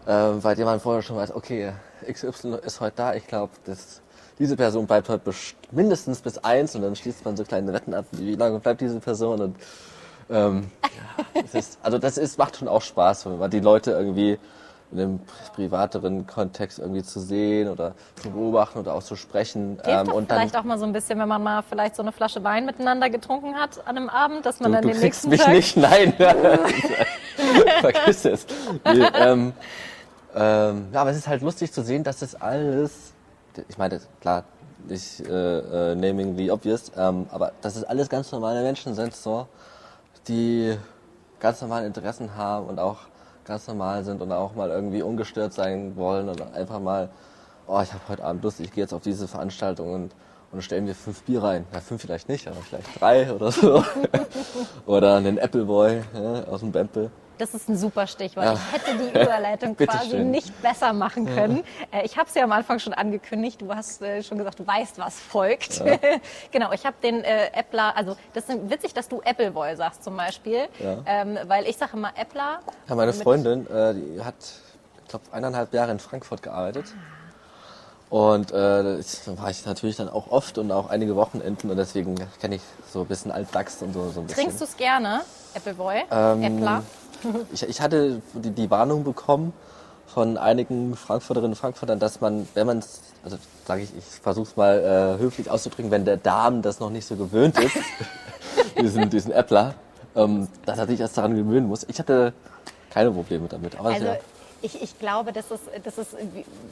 [0.05, 1.73] äh, bei denen man vorher schon weiß, okay,
[2.11, 3.51] XY ist heute da, ich glaube,
[4.37, 5.31] diese Person bleibt heute
[5.71, 8.99] mindestens bis eins und dann schließt man so kleine Wetten ab, wie lange bleibt diese
[8.99, 9.55] Person und
[10.29, 10.71] ähm,
[11.35, 14.37] ja, ist, also das ist, macht schon auch Spaß, wenn man die Leute irgendwie
[14.91, 15.19] in einem
[15.53, 19.79] privateren Kontext irgendwie zu sehen oder zu beobachten oder auch zu sprechen.
[19.83, 22.01] Hilft ähm, und dann, vielleicht auch mal so ein bisschen, wenn man mal vielleicht so
[22.01, 25.01] eine Flasche Wein miteinander getrunken hat an einem Abend, dass man du, dann du den
[25.01, 26.13] nächsten mich Tag nicht, nein.
[27.81, 28.45] Vergiss es.
[28.85, 29.53] Nee, ähm,
[30.35, 33.13] ähm, ja, aber es ist halt lustig zu sehen, dass das alles,
[33.69, 34.43] ich meine, klar,
[34.87, 39.15] nicht äh, äh, naming the obvious, ähm, aber dass es alles ganz normale Menschen sind,
[39.15, 39.47] so,
[40.27, 40.77] die
[41.39, 42.97] ganz normale Interessen haben und auch
[43.45, 47.09] ganz normal sind und auch mal irgendwie ungestört sein wollen oder einfach mal,
[47.67, 50.15] oh, ich habe heute Abend Lust, ich gehe jetzt auf diese Veranstaltung und,
[50.51, 51.65] und stelle mir fünf Bier rein.
[51.73, 53.83] Ja, fünf vielleicht nicht, aber vielleicht drei oder so.
[54.85, 57.11] oder einen Appleboy ja, aus dem Bempel.
[57.37, 58.45] Das ist ein super Stichwort.
[58.45, 58.53] Ja.
[58.53, 60.31] Ich hätte die Überleitung quasi schön.
[60.31, 61.63] nicht besser machen können.
[61.91, 63.61] Äh, Ich habe es ja am Anfang schon angekündigt.
[63.61, 65.83] Du hast äh, schon gesagt, du weißt, was folgt.
[66.51, 70.15] genau, ich habe den äh, Äppler, also das ist witzig, dass du Appleboy sagst zum
[70.17, 70.97] Beispiel, Ja.
[71.05, 72.59] ähm, weil ich sage immer Äppler.
[72.87, 74.35] Ja, meine Freundin, äh, die hat,
[75.03, 76.85] ich glaube, eineinhalb Jahre in Frankfurt gearbeitet.
[78.09, 82.15] Und äh, da war ich natürlich dann auch oft und auch einige Wochenenden und deswegen
[82.39, 84.43] kenne ich so ein bisschen Altdachs und so, so ein bisschen.
[84.43, 85.21] Trinkst du es gerne,
[85.55, 86.03] Appleboy?
[86.11, 86.83] Ähm, Äppler?
[87.53, 89.53] Ich, ich hatte die, die Warnung bekommen
[90.07, 94.47] von einigen Frankfurterinnen und Frankfurtern, dass man, wenn man es, also sage ich, ich versuche
[94.47, 97.77] es mal äh, höflich auszudrücken, wenn der Darm das noch nicht so gewöhnt ist,
[98.79, 99.73] diesen, diesen Äppler,
[100.15, 101.85] ähm, dass er sich erst daran gewöhnen muss.
[101.89, 102.33] Ich hatte
[102.91, 103.77] keine Probleme damit.
[103.77, 104.17] Aber Also ja,
[104.61, 106.15] ich, ich glaube, das ist, das ist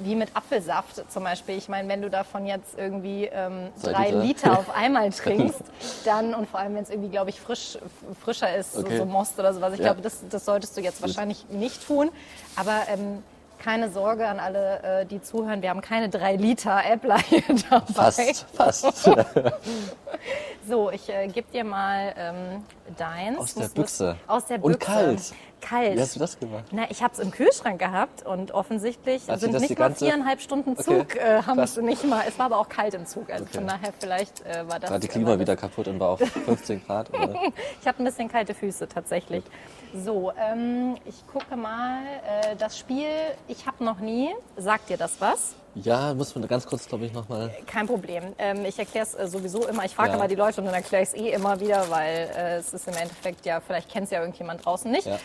[0.02, 1.58] wie, mit Apfelsaft zum Beispiel.
[1.58, 4.24] Ich meine, wenn du davon jetzt irgendwie ähm, drei Liter.
[4.24, 5.62] Liter auf einmal trinkst,
[6.06, 7.78] dann und vor allem, wenn es irgendwie, glaube ich, frisch,
[8.24, 8.98] frischer ist, Okay.
[8.98, 9.86] so, so Most oder sowas, ich Ja.
[9.88, 12.10] glaube, das, das solltest du jetzt wahrscheinlich nicht tun.
[12.56, 13.24] Aber ähm,
[13.60, 17.94] keine Sorge an alle, äh, die zuhören, wir haben keine drei Liter Äppler hier dabei.
[17.94, 19.10] fast, fast.
[20.68, 22.64] So, ich äh, gebe dir mal ähm,
[22.98, 23.38] deins.
[23.40, 24.16] Aus der Büchse.
[24.28, 24.86] Aus der Und Büchse.
[24.92, 25.34] kalt.
[25.62, 25.96] Kalt.
[25.98, 26.66] Wie hast du das gemacht?
[26.72, 29.88] Na, ich habe es im Kühlschrank gehabt und offensichtlich Hat sie sind nicht die mal
[29.88, 31.78] ganze- viereinhalb Stunden Okay, Zug, äh, haben krass.
[31.78, 32.24] es nicht mal.
[32.28, 33.58] Es war aber auch kalt im Zug, also Okay.
[33.60, 34.92] von daher vielleicht äh, war das.
[34.92, 37.10] War die äh, Klima wieder kaputt und war auf 15 Grad?
[37.14, 37.34] Oder?
[37.82, 39.44] Ich habe ein bisschen kalte Füße tatsächlich.
[39.96, 42.00] So, ähm, ich gucke mal
[42.42, 43.08] äh, das Spiel.
[43.48, 44.36] Ich habe noch nie.
[44.58, 45.56] Sagt dir das was?
[45.76, 47.52] Ja, muss man ganz kurz, glaube ich, nochmal.
[47.66, 48.24] Kein Problem.
[48.38, 49.84] Ähm, ich erkläre es äh, sowieso immer.
[49.86, 50.16] Ich frage Ja.
[50.18, 52.88] immer die Leute und dann erkläre ich es eh immer wieder, weil äh, es ist
[52.88, 55.08] im Endeffekt ja, vielleicht kennt es ja irgendjemand draußen nicht.
[55.08, 55.18] Ja.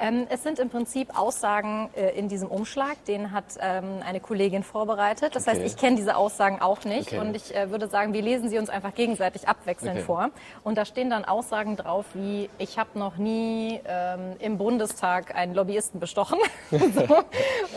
[0.00, 4.62] Ähm, es sind im Prinzip Aussagen äh, in diesem Umschlag, den hat ähm, eine Kollegin
[4.62, 5.36] vorbereitet.
[5.36, 5.66] Das heißt, Okay.
[5.66, 7.18] ich kenne diese Aussagen auch nicht Okay.
[7.20, 10.04] und ich äh, würde sagen, wir lesen sie uns einfach gegenseitig abwechselnd Okay.
[10.04, 10.30] vor.
[10.64, 15.54] Und da stehen dann Aussagen drauf wie, ich habe noch nie ähm, im Bundestag einen
[15.54, 16.38] Lobbyisten bestochen.
[16.70, 16.80] so.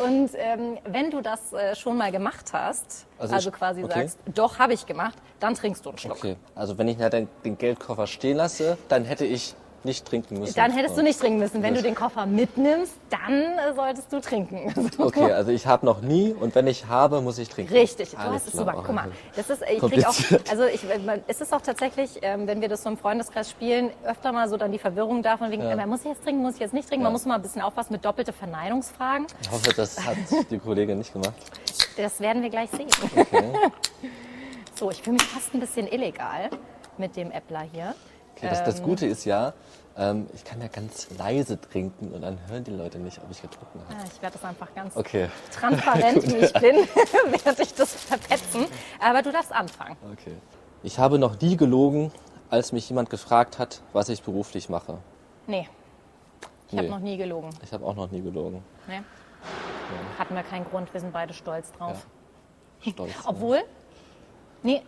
[0.03, 4.59] Und ähm, wenn du das äh, schon mal gemacht hast, Also also, quasi sagst, doch,
[4.59, 6.17] habe ich gemacht, dann trinkst du einen Schluck.
[6.17, 9.55] Okay, also wenn ich den, den Geldkoffer stehen lasse, dann hätte ich
[9.87, 10.53] nicht trinken müssen.
[10.55, 11.63] Dann hättest du nicht trinken müssen.
[11.63, 14.71] Wenn Das- du den Koffer mitnimmst, dann äh, solltest du trinken.
[14.97, 15.05] So.
[15.05, 17.73] Okay, also ich habe noch nie und wenn ich habe, muss ich trinken.
[17.73, 18.73] Richtig, du Alles hast es super.
[18.85, 20.13] Guck mal, das ist, ich krieg auch,
[20.51, 23.89] also ich, man, es ist auch tatsächlich, ähm, wenn wir das so im Freundeskreis spielen,
[24.05, 25.71] öfter mal so dann die Verwirrung davon wegen, Ja.
[25.71, 27.03] äh, muss ich jetzt trinken, muss ich jetzt nicht trinken.
[27.03, 27.13] Man Ja.
[27.13, 29.27] muss mal ein bisschen aufpassen mit doppelte Verneinungsfragen.
[29.41, 30.17] Ich hoffe, das hat
[30.51, 31.33] die Kollegin nicht gemacht.
[31.95, 32.87] Das werden wir gleich sehen.
[33.15, 33.43] Okay.
[34.75, 36.51] So, ich fühle mich fast ein bisschen illegal
[36.99, 37.95] mit dem Äppler hier.
[38.37, 38.85] Okay das, das Ähm.
[38.85, 39.53] Gute ist ja,
[39.97, 43.41] ähm, ich kann ja ganz leise trinken und dann hören die Leute nicht, ob ich
[43.41, 43.93] getrunken habe.
[43.99, 46.75] Ja, ich werde das einfach ganz Okay, transparent, wie ich bin,
[47.45, 48.65] werde ich das verpetzen.
[48.99, 49.97] Aber du darfst anfangen.
[50.11, 50.35] okay.
[50.83, 52.11] Ich habe noch nie gelogen,
[52.51, 54.99] als mich jemand gefragt hat, was ich beruflich mache.
[55.47, 55.67] Nee,
[56.67, 56.89] ich habe Nee.
[56.89, 57.49] noch nie gelogen.
[57.63, 58.63] Ich habe auch noch nie gelogen.
[58.87, 59.01] Nee.
[60.19, 62.05] Hatten wir keinen Grund, wir sind beide stolz drauf.
[62.81, 63.11] Stolz.
[63.25, 63.63] Obwohl,
[64.61, 64.81] nee,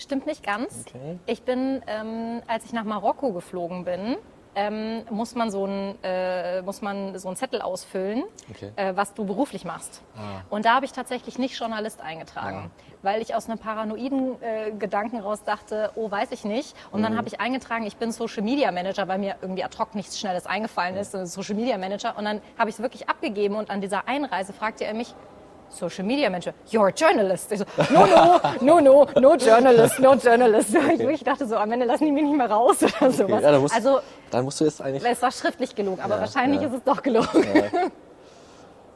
[0.00, 0.84] stimmt nicht ganz.
[0.88, 1.18] Okay.
[1.26, 4.16] Ich bin, ähm, als ich nach Marokko geflogen bin,
[4.56, 8.72] ähm, muss man so ein äh, muss man so einen Zettel ausfüllen, Okay.
[8.74, 10.02] äh, was du beruflich machst.
[10.16, 10.40] Ah.
[10.50, 12.68] Und da habe ich tatsächlich nicht Journalist eingetragen,
[13.02, 16.74] weil ich aus einem paranoiden äh, Gedanken raus dachte, oh, weiß ich nicht.
[16.90, 17.04] Und Mhm.
[17.04, 20.18] dann habe ich eingetragen, ich bin Social Media Manager, weil mir irgendwie ad hoc nichts
[20.18, 22.18] Schnelles eingefallen ist, äh, Social Media Manager.
[22.18, 25.14] Und dann habe ich es wirklich abgegeben und an dieser Einreise fragte er mich,
[25.70, 27.50] Social Media Manager, you're a journalist.
[27.52, 30.74] Ich so, no, no, no, no, no journalist, no journalist.
[30.92, 33.42] Ich wirklich dachte so, am Ende lassen die mich nicht mehr raus oder sowas.
[33.42, 35.04] ja, da musst- also, Dann musst du jetzt eigentlich.
[35.04, 36.68] es war schriftlich gelogen, aber Ja, wahrscheinlich ja.
[36.68, 37.44] ist es doch gelogen.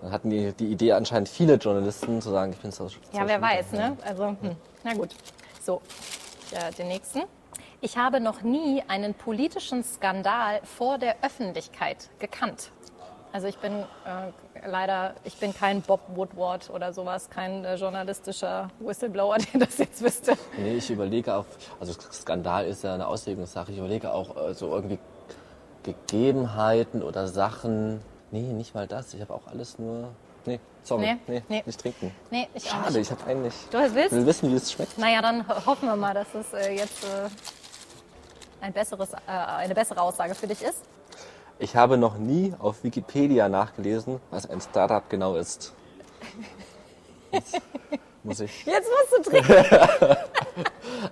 [0.02, 3.40] Dann hatten die, die Idee anscheinend viele Journalisten zu sagen, ich bin Social Ja, wer
[3.40, 3.88] weiß, Media.
[3.90, 3.96] ne?
[4.04, 4.36] Also, hm.
[4.82, 5.10] na gut.
[5.62, 5.80] So,
[6.78, 7.22] den nächsten.
[7.80, 12.70] Ich habe noch nie einen politischen Skandal vor der Öffentlichkeit gekannt.
[13.34, 18.68] Also ich bin äh, leider, ich bin kein Bob Woodward oder sowas, kein äh, journalistischer
[18.78, 20.34] Whistleblower, der das jetzt wüsste.
[20.56, 21.44] Nee, ich überlege auch,
[21.80, 25.00] also Skandal ist ja eine Auslegungssache, ich überlege auch äh, so irgendwie
[25.82, 28.00] Gegebenheiten oder Sachen.
[28.30, 29.12] Nee, nicht mal das.
[29.14, 30.10] Ich habe auch alles nur.
[30.46, 31.02] Nee, sorry.
[31.02, 31.62] Nee, Nee, nee.
[31.66, 32.14] nicht trinken.
[32.30, 33.10] Nee, ich auch Schade, nicht.
[33.10, 33.54] ich habe eigentlich.
[33.72, 34.12] Du willst?
[34.12, 34.96] will wissen, wie es schmeckt.
[34.96, 37.28] Naja, dann ho- hoffen wir mal, dass es äh, jetzt äh,
[38.60, 40.78] ein besseres, äh, eine bessere Aussage für dich ist.
[41.58, 45.72] Ich habe noch nie auf Wikipedia nachgelesen, was ein Startup genau ist.
[47.30, 47.60] Jetzt
[48.24, 48.64] muss ich.
[48.64, 49.54] Jetzt musst du trinken.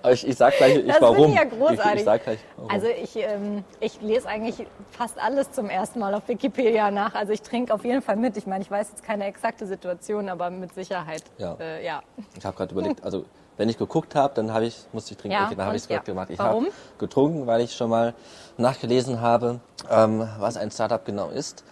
[0.01, 1.29] Aber ich, ich sag gleich, ich Das warum.
[1.29, 1.85] ich ja großartig.
[1.85, 2.71] Ich, ich sag gleich, warum.
[2.71, 7.13] Also ich, ähm, ich lese eigentlich fast alles zum ersten Mal auf Wikipedia nach.
[7.15, 8.35] Also ich trinke auf jeden Fall mit.
[8.35, 11.23] Ich meine, ich weiß jetzt keine exakte Situation, aber mit Sicherheit.
[11.37, 11.55] Ja.
[11.59, 12.01] Äh, ja.
[12.37, 13.25] Ich habe gerade überlegt, also
[13.57, 15.37] wenn ich geguckt habe, dann habe ich, musste ich trinken.
[15.37, 15.99] Ja, okay, dann habe ich es Ja.
[15.99, 16.29] gemacht.
[16.31, 16.65] Ich Warum?
[16.65, 18.13] habe getrunken, weil ich schon mal
[18.57, 21.63] nachgelesen habe, ähm, was ein Startup genau ist.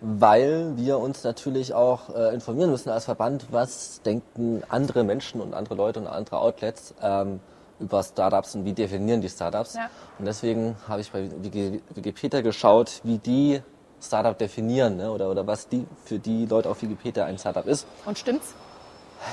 [0.00, 5.54] Weil wir uns natürlich auch äh, informieren müssen als Verband, was denken andere Menschen und
[5.54, 7.40] andere Leute und andere Outlets ähm,
[7.80, 9.74] über Startups und wie definieren die Startups.
[9.74, 9.90] Ja.
[10.20, 13.60] Und deswegen habe ich bei Wiki- Wikipedia geschaut, wie die
[14.00, 15.10] Startup definieren ne?
[15.10, 17.84] oder, oder was die für die Leute auf Wikipedia ein Startup ist.
[18.06, 18.54] Und stimmt's?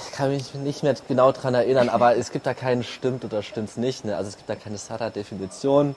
[0.05, 3.43] Ich kann mich nicht mehr genau dran erinnern, aber es gibt da keinen stimmt oder
[3.43, 4.03] stimmt's nicht.
[4.05, 4.15] Ne?
[4.15, 5.95] Also es gibt da keine Startup-Definition.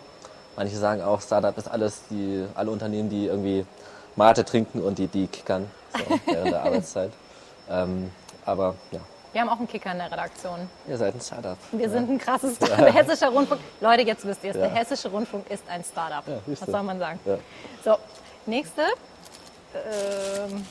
[0.56, 3.64] Manche sagen auch, Startup ist alles, die, alle Unternehmen, die irgendwie
[4.16, 7.12] Mate trinken und die, die kickern so, während der Arbeitszeit.
[7.70, 8.10] Ähm,
[8.44, 9.00] aber ja,
[9.32, 10.68] Wir haben auch einen Kicker in der Redaktion.
[10.88, 11.56] ihr seid ein Startup.
[11.72, 12.78] Wir sind ein krasses Startup.
[12.78, 13.60] Der Hessische Rundfunk.
[13.80, 14.56] Leute, jetzt wisst ihr es.
[14.56, 14.62] Ja.
[14.68, 16.26] Der Hessische Rundfunk ist ein Startup.
[16.26, 17.20] Ja, Was soll man sagen?
[17.24, 17.38] Ja.
[17.84, 17.96] So,
[18.46, 18.82] nächste.
[19.74, 20.66] Ähm,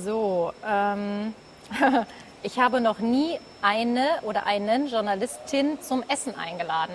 [0.00, 1.34] so, ähm,
[2.42, 6.94] ich habe noch nie eine oder einen Journalistin zum Essen eingeladen.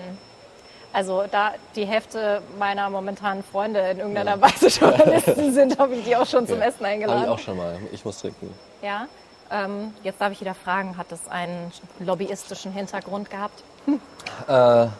[0.92, 6.16] Also da die Hälfte meiner momentanen Freunde in irgendeiner Weise Journalisten sind, habe ich die
[6.16, 6.66] auch schon zum Ja.
[6.66, 7.22] Essen Habe eingeladen.
[7.24, 7.78] ich auch schon mal.
[7.92, 8.52] Ich muss trinken.
[8.82, 9.06] Ja.
[9.50, 13.62] Ähm, jetzt darf ich wieder fragen, hat es einen lobbyistischen Hintergrund gehabt?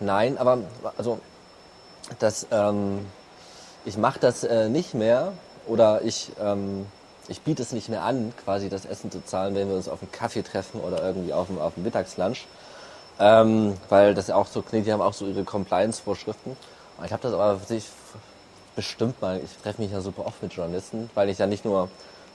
[0.00, 0.58] Nein, aber
[0.96, 1.20] also
[2.18, 3.06] das, ähm,
[3.84, 5.32] ich mache das äh, nicht mehr
[5.66, 6.86] oder ich, ähm,
[7.28, 10.02] ich biete es nicht mehr an, quasi das Essen zu zahlen, wenn wir uns auf
[10.02, 12.46] einen Kaffee treffen oder irgendwie auf dem, auf dem Mittagslunch.
[13.20, 16.56] Ähm, weil das ja auch so klingt, die haben auch so ihre Compliance-Vorschriften.
[17.04, 17.84] Ich habe das aber für sich
[18.76, 21.88] bestimmt mal, ich treffe mich ja super oft mit Journalisten, weil ich ja nicht nur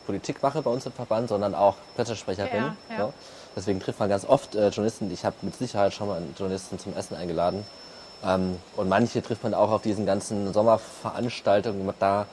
[0.06, 2.64] Politik mache bei uns im Verband, sondern auch Pressesprecher bin.
[2.64, 2.98] Ja, ja.
[2.98, 3.14] So.
[3.56, 5.12] Deswegen trifft man ganz oft äh, Journalisten.
[5.12, 7.66] Ich habe mit Sicherheit schon mal einen Journalisten zum Essen eingeladen.
[8.26, 11.94] Ähm, und manche trifft man auch auf diesen ganzen Sommerveranstaltungen.
[12.00, 12.26] Da,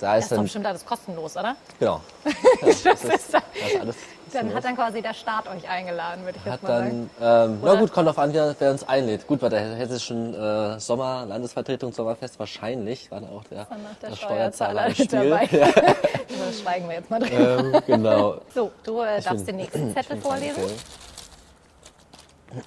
[0.00, 1.56] da Das ist ist doch dann, bestimmt alles kostenlos, oder?
[1.78, 2.00] genau.
[2.24, 3.34] Ja, das, ist, das ist
[3.80, 3.96] alles.
[4.32, 7.10] Dann hat dann quasi der Staat euch eingeladen, würde ich jetzt hat mal sagen.
[7.18, 9.26] dann, ähm, na gut, kommt auf an, wer, wer uns einlädt.
[9.26, 14.10] Gut, bei der hessischen äh, Sommer, Landesvertretung Sommerfest wahrscheinlich war da auch der, Dann der
[14.10, 15.06] der Steuerzahler im Spiel.
[15.30, 15.46] dabei.
[15.46, 17.58] Da schweigen wir jetzt mal drüber.
[17.74, 18.34] ähm, genau.
[18.54, 20.62] So, du äh, darfst den nächsten Zettel vorlesen.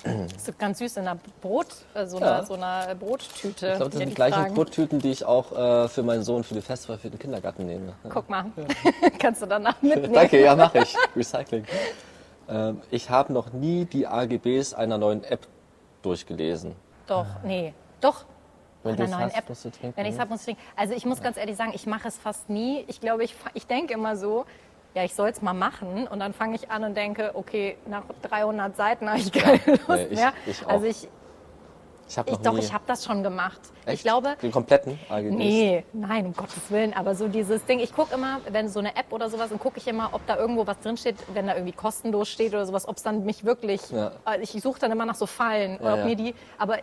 [0.04, 2.38] Das ist ganz süß in einer Brot, äh, so, Ja.
[2.38, 3.68] einer, so einer Brottüte.
[3.72, 4.54] Ich glaube, das sind die gleichen Fragen.
[4.54, 7.94] Brottüten, die ich auch äh, für meinen Sohn für die Festwahl für den Kindergarten nehme.
[8.04, 8.10] Ja.
[8.10, 8.46] Guck mal,
[9.20, 10.14] kannst du danach mitnehmen.
[10.14, 10.96] Danke, ja, mache ich.
[11.16, 11.66] Recycling.
[12.48, 15.48] Ähm, ich habe noch nie die AGBs einer neuen App
[16.04, 16.76] durchgelesen.
[17.08, 18.26] Doch, nee, doch.
[18.84, 19.50] Wenn einer es neuen hast, App.
[19.50, 19.96] musst du trinken.
[19.98, 20.62] Wenn ich es habe, muss ich trinken.
[20.76, 22.84] Also ich muss ganz ehrlich sagen, ich mache es fast nie.
[22.88, 24.46] Ich glaube, ich, ich denke immer so,
[24.94, 26.08] ja, ich soll es mal machen.
[26.08, 29.90] Und dann fange ich an und denke, okay, nach 300 Seiten habe ich keine Lust
[29.90, 30.34] nee, ich- mehr.
[30.46, 30.70] ich auch.
[30.70, 31.08] also ich,
[32.08, 33.62] Ich habe ich doch, ich habe das schon gemacht.
[33.86, 34.04] Ich Echt?
[34.04, 35.32] glaube, Den kompletten AGBs?
[35.34, 36.94] Nee, nein, um Gottes Willen.
[36.94, 39.78] Aber so dieses Ding, ich gucke immer, wenn so eine App oder sowas, dann gucke
[39.78, 42.98] ich immer, ob da irgendwo was drinsteht, wenn da irgendwie kostenlos steht oder sowas, ob
[42.98, 44.12] es dann mich wirklich, Ja.
[44.30, 46.06] äh, ich suche dann immer nach so Fallen, Ja, ob ja.
[46.06, 46.80] mir die, aber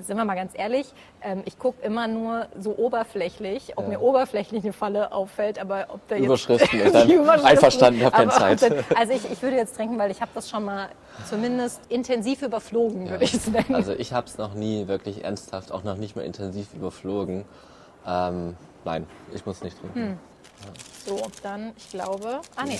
[0.00, 0.86] sind wir mal ganz ehrlich,
[1.22, 3.90] ähm, ich gucke immer nur so oberflächlich, ob Ja.
[3.90, 6.24] mir oberflächlich eine Falle auffällt, aber ob da jetzt...
[6.26, 8.62] Überschriften und dann Überschriften, einverstanden, ich habe keine Zeit.
[8.62, 10.88] dann- Also ich, ich würde jetzt trinken, weil ich habe das schon mal
[11.28, 13.74] zumindest intensiv überflogen, würde ich es nennen.
[13.74, 17.44] Also ich habe es noch nie wirklich ernsthaft, auch noch nicht mal intensiv überflogen.
[18.06, 20.00] Ähm, nein, ich muss nicht trinken.
[20.00, 20.18] Hm.
[21.04, 22.78] So, dann, ich glaube, ah nee,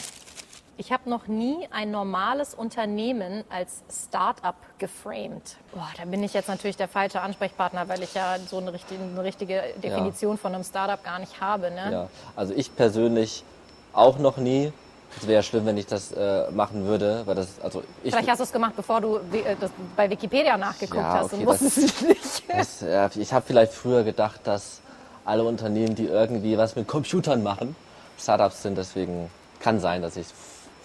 [0.79, 5.57] ich habe noch nie ein normales Unternehmen als Start-up geframed.
[5.73, 9.03] Boah, da bin ich jetzt natürlich der falsche Ansprechpartner, weil ich ja so eine richtige,
[9.03, 11.71] eine richtige Definition von einem Start-up gar nicht habe.
[11.71, 11.93] Ne?
[11.93, 13.45] Ja, also ich persönlich
[13.93, 14.73] auch noch nie.
[15.19, 18.39] Es wäre schlimm, wenn ich das äh, machen würde, weil das, also ich, Vielleicht hast
[18.41, 19.57] du es gemacht, bevor du äh,
[19.97, 22.43] bei Wikipedia nachgeguckt Ja, hast und okay, das- wusstest es nicht.
[22.49, 24.81] das, äh, ich habe vielleicht früher gedacht, dass
[25.25, 27.75] alle Unternehmen, die irgendwie was mit Computern machen,
[28.19, 28.77] Startups sind.
[28.77, 29.31] Deswegen
[29.61, 30.27] kann sein, dass ich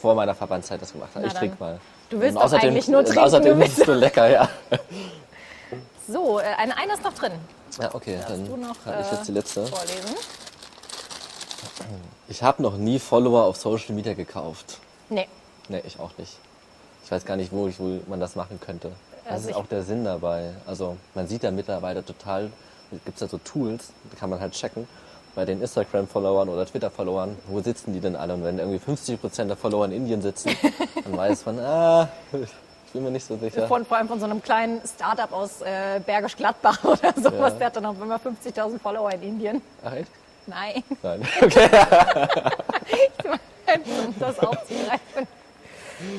[0.01, 1.21] vor meiner Verbandszeit das gemacht habe.
[1.21, 1.39] Na Ich dann.
[1.41, 1.79] trinke mal.
[2.09, 4.49] Du willst Und doch eigentlich nur trinken, Außerdem ist es so lecker, ja.
[6.07, 7.31] So, äh, eine, eine ist noch drin.
[7.79, 9.61] Ja, okay, dann du noch habe ich jetzt die letzte.
[9.61, 10.15] äh, vorlesen.
[12.27, 14.79] Ich habe noch nie Follower auf Social Media gekauft.
[15.09, 15.27] Nee.
[15.69, 16.37] Nee, ich auch nicht.
[17.05, 18.91] Ich weiß gar nicht, wo, ich, wo man das machen könnte.
[19.25, 20.51] Was Also ist auch der Sinn dabei?
[20.65, 22.51] Also man sieht ja mittlerweile total,
[23.05, 24.87] gibt es ja so Tools, da kann man halt checken,
[25.35, 28.33] bei den Instagram-Followern oder Twitter-Followern, wo sitzen die denn alle?
[28.33, 30.51] Und wenn irgendwie 50% der Follower in Indien sitzen,
[31.03, 32.09] dann weiß man, ah,
[32.85, 33.67] ich bin mir nicht so sicher.
[33.67, 37.57] Von, vor allem von so einem kleinen Startup aus äh, Bergisch Gladbach oder sowas.
[37.57, 39.61] Der hat dann auch immer 50.000 Follower in Indien.
[39.85, 40.11] Ach echt?
[40.47, 41.21] Nein, Nein.
[41.41, 41.69] Okay.
[44.05, 45.27] um das aufzugreifen.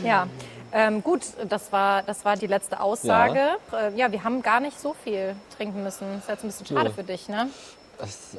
[0.04, 0.26] Ja,
[0.72, 3.40] ähm, gut, das war, das war die letzte Aussage.
[3.72, 6.18] Äh, ja, wir haben gar nicht so viel trinken müssen.
[6.18, 6.94] Ist jetzt ein bisschen schade Ja.
[6.94, 7.48] für dich, ne?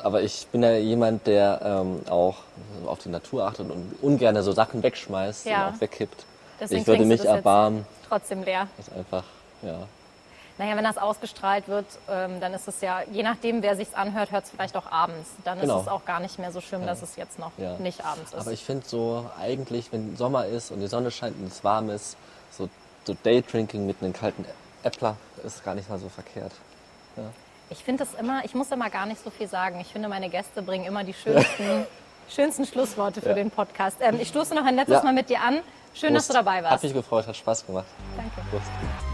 [0.03, 2.37] Aber ich bin ja jemand, der ähm, auch
[2.85, 5.67] auf die Natur achtet und ungern so Sachen wegschmeißt Ja.
[5.69, 6.25] und auch wegkippt.
[6.59, 8.67] Deswegen ich würde mich erbarmen, Trotzdem leer.
[8.77, 9.23] das einfach,
[9.61, 9.87] ja.
[10.59, 14.31] Naja, wenn das ausgestrahlt wird, ähm, dann ist es ja, je nachdem, wer sich's anhört,
[14.31, 15.29] hört es vielleicht auch abends.
[15.43, 15.77] Dann Genau.
[15.77, 17.75] ist es auch gar nicht mehr so schlimm, dass es jetzt noch Ja.
[17.79, 18.39] nicht abends ist.
[18.39, 21.89] Aber ich finde so eigentlich, wenn Sommer ist und die Sonne scheint und es warm
[21.89, 22.17] ist,
[22.51, 22.69] so,
[23.05, 24.45] so Daydrinking mit einem kalten
[24.83, 26.51] Äppler ist gar nicht mal so verkehrt.
[27.77, 29.79] Ich finde das immer, ich muss immer gar nicht so viel sagen.
[29.81, 31.85] Ich finde, meine Gäste bringen immer die schönsten,
[32.29, 33.35] schönsten Schlussworte für Ja.
[33.35, 33.97] den Podcast.
[33.99, 35.03] Ähm, ich stoße noch ein letztes Ja.
[35.03, 35.59] Mal mit dir an.
[35.93, 36.45] Schön, dass du Prost.
[36.47, 36.83] dabei Hat warst.
[36.83, 37.85] mich gefreut, hat Spaß gemacht.
[38.15, 38.41] Danke.
[38.49, 39.12] Prost.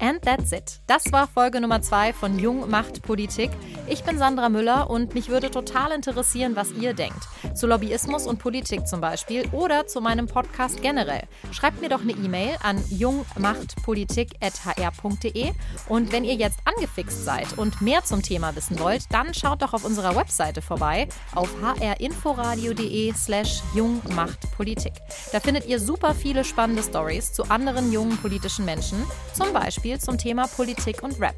[0.00, 0.80] And that's it.
[0.86, 3.50] Das war Folge Nummer zwei von Jung macht Politik.
[3.88, 7.28] Ich bin Sandra Müller und mich würde total interessieren, was ihr denkt.
[7.54, 11.22] Zu Lobbyismus und Politik zum Beispiel oder zu meinem Podcast generell.
[11.52, 15.52] Schreibt mir doch eine E-Mail an jungmachtpolitik.hr.de
[15.88, 19.72] und wenn ihr jetzt angefixt seid und mehr zum Thema wissen wollt, dann schaut doch
[19.72, 24.92] auf unserer Webseite vorbei auf hrinforadio.de slash jungmachtpolitik.
[25.32, 30.18] Da findet ihr super viele spannende Stories zu anderen jungen politischen Menschen, zum Beispiel zum
[30.18, 31.34] Thema Politik und Rap.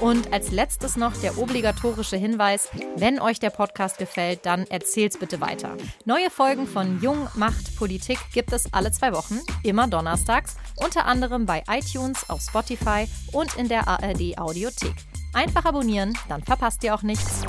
[0.00, 5.42] Und als letztes noch der obligatorische Hinweis, wenn euch der Podcast gefällt, dann erzählt's bitte
[5.42, 5.76] weiter.
[6.06, 11.44] Neue Folgen von Jung macht Politik gibt es alle zwei Wochen, immer donnerstags, unter anderem
[11.44, 14.94] bei iTunes, auf Spotify und in der ARD Audiothek.
[15.34, 17.42] Einfach abonnieren, dann verpasst ihr auch nichts.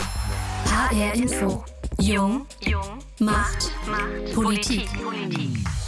[0.66, 1.64] HR Info.
[1.99, 3.72] Jung Jung macht
[4.34, 4.89] Politik.
[5.01, 5.81] Politik.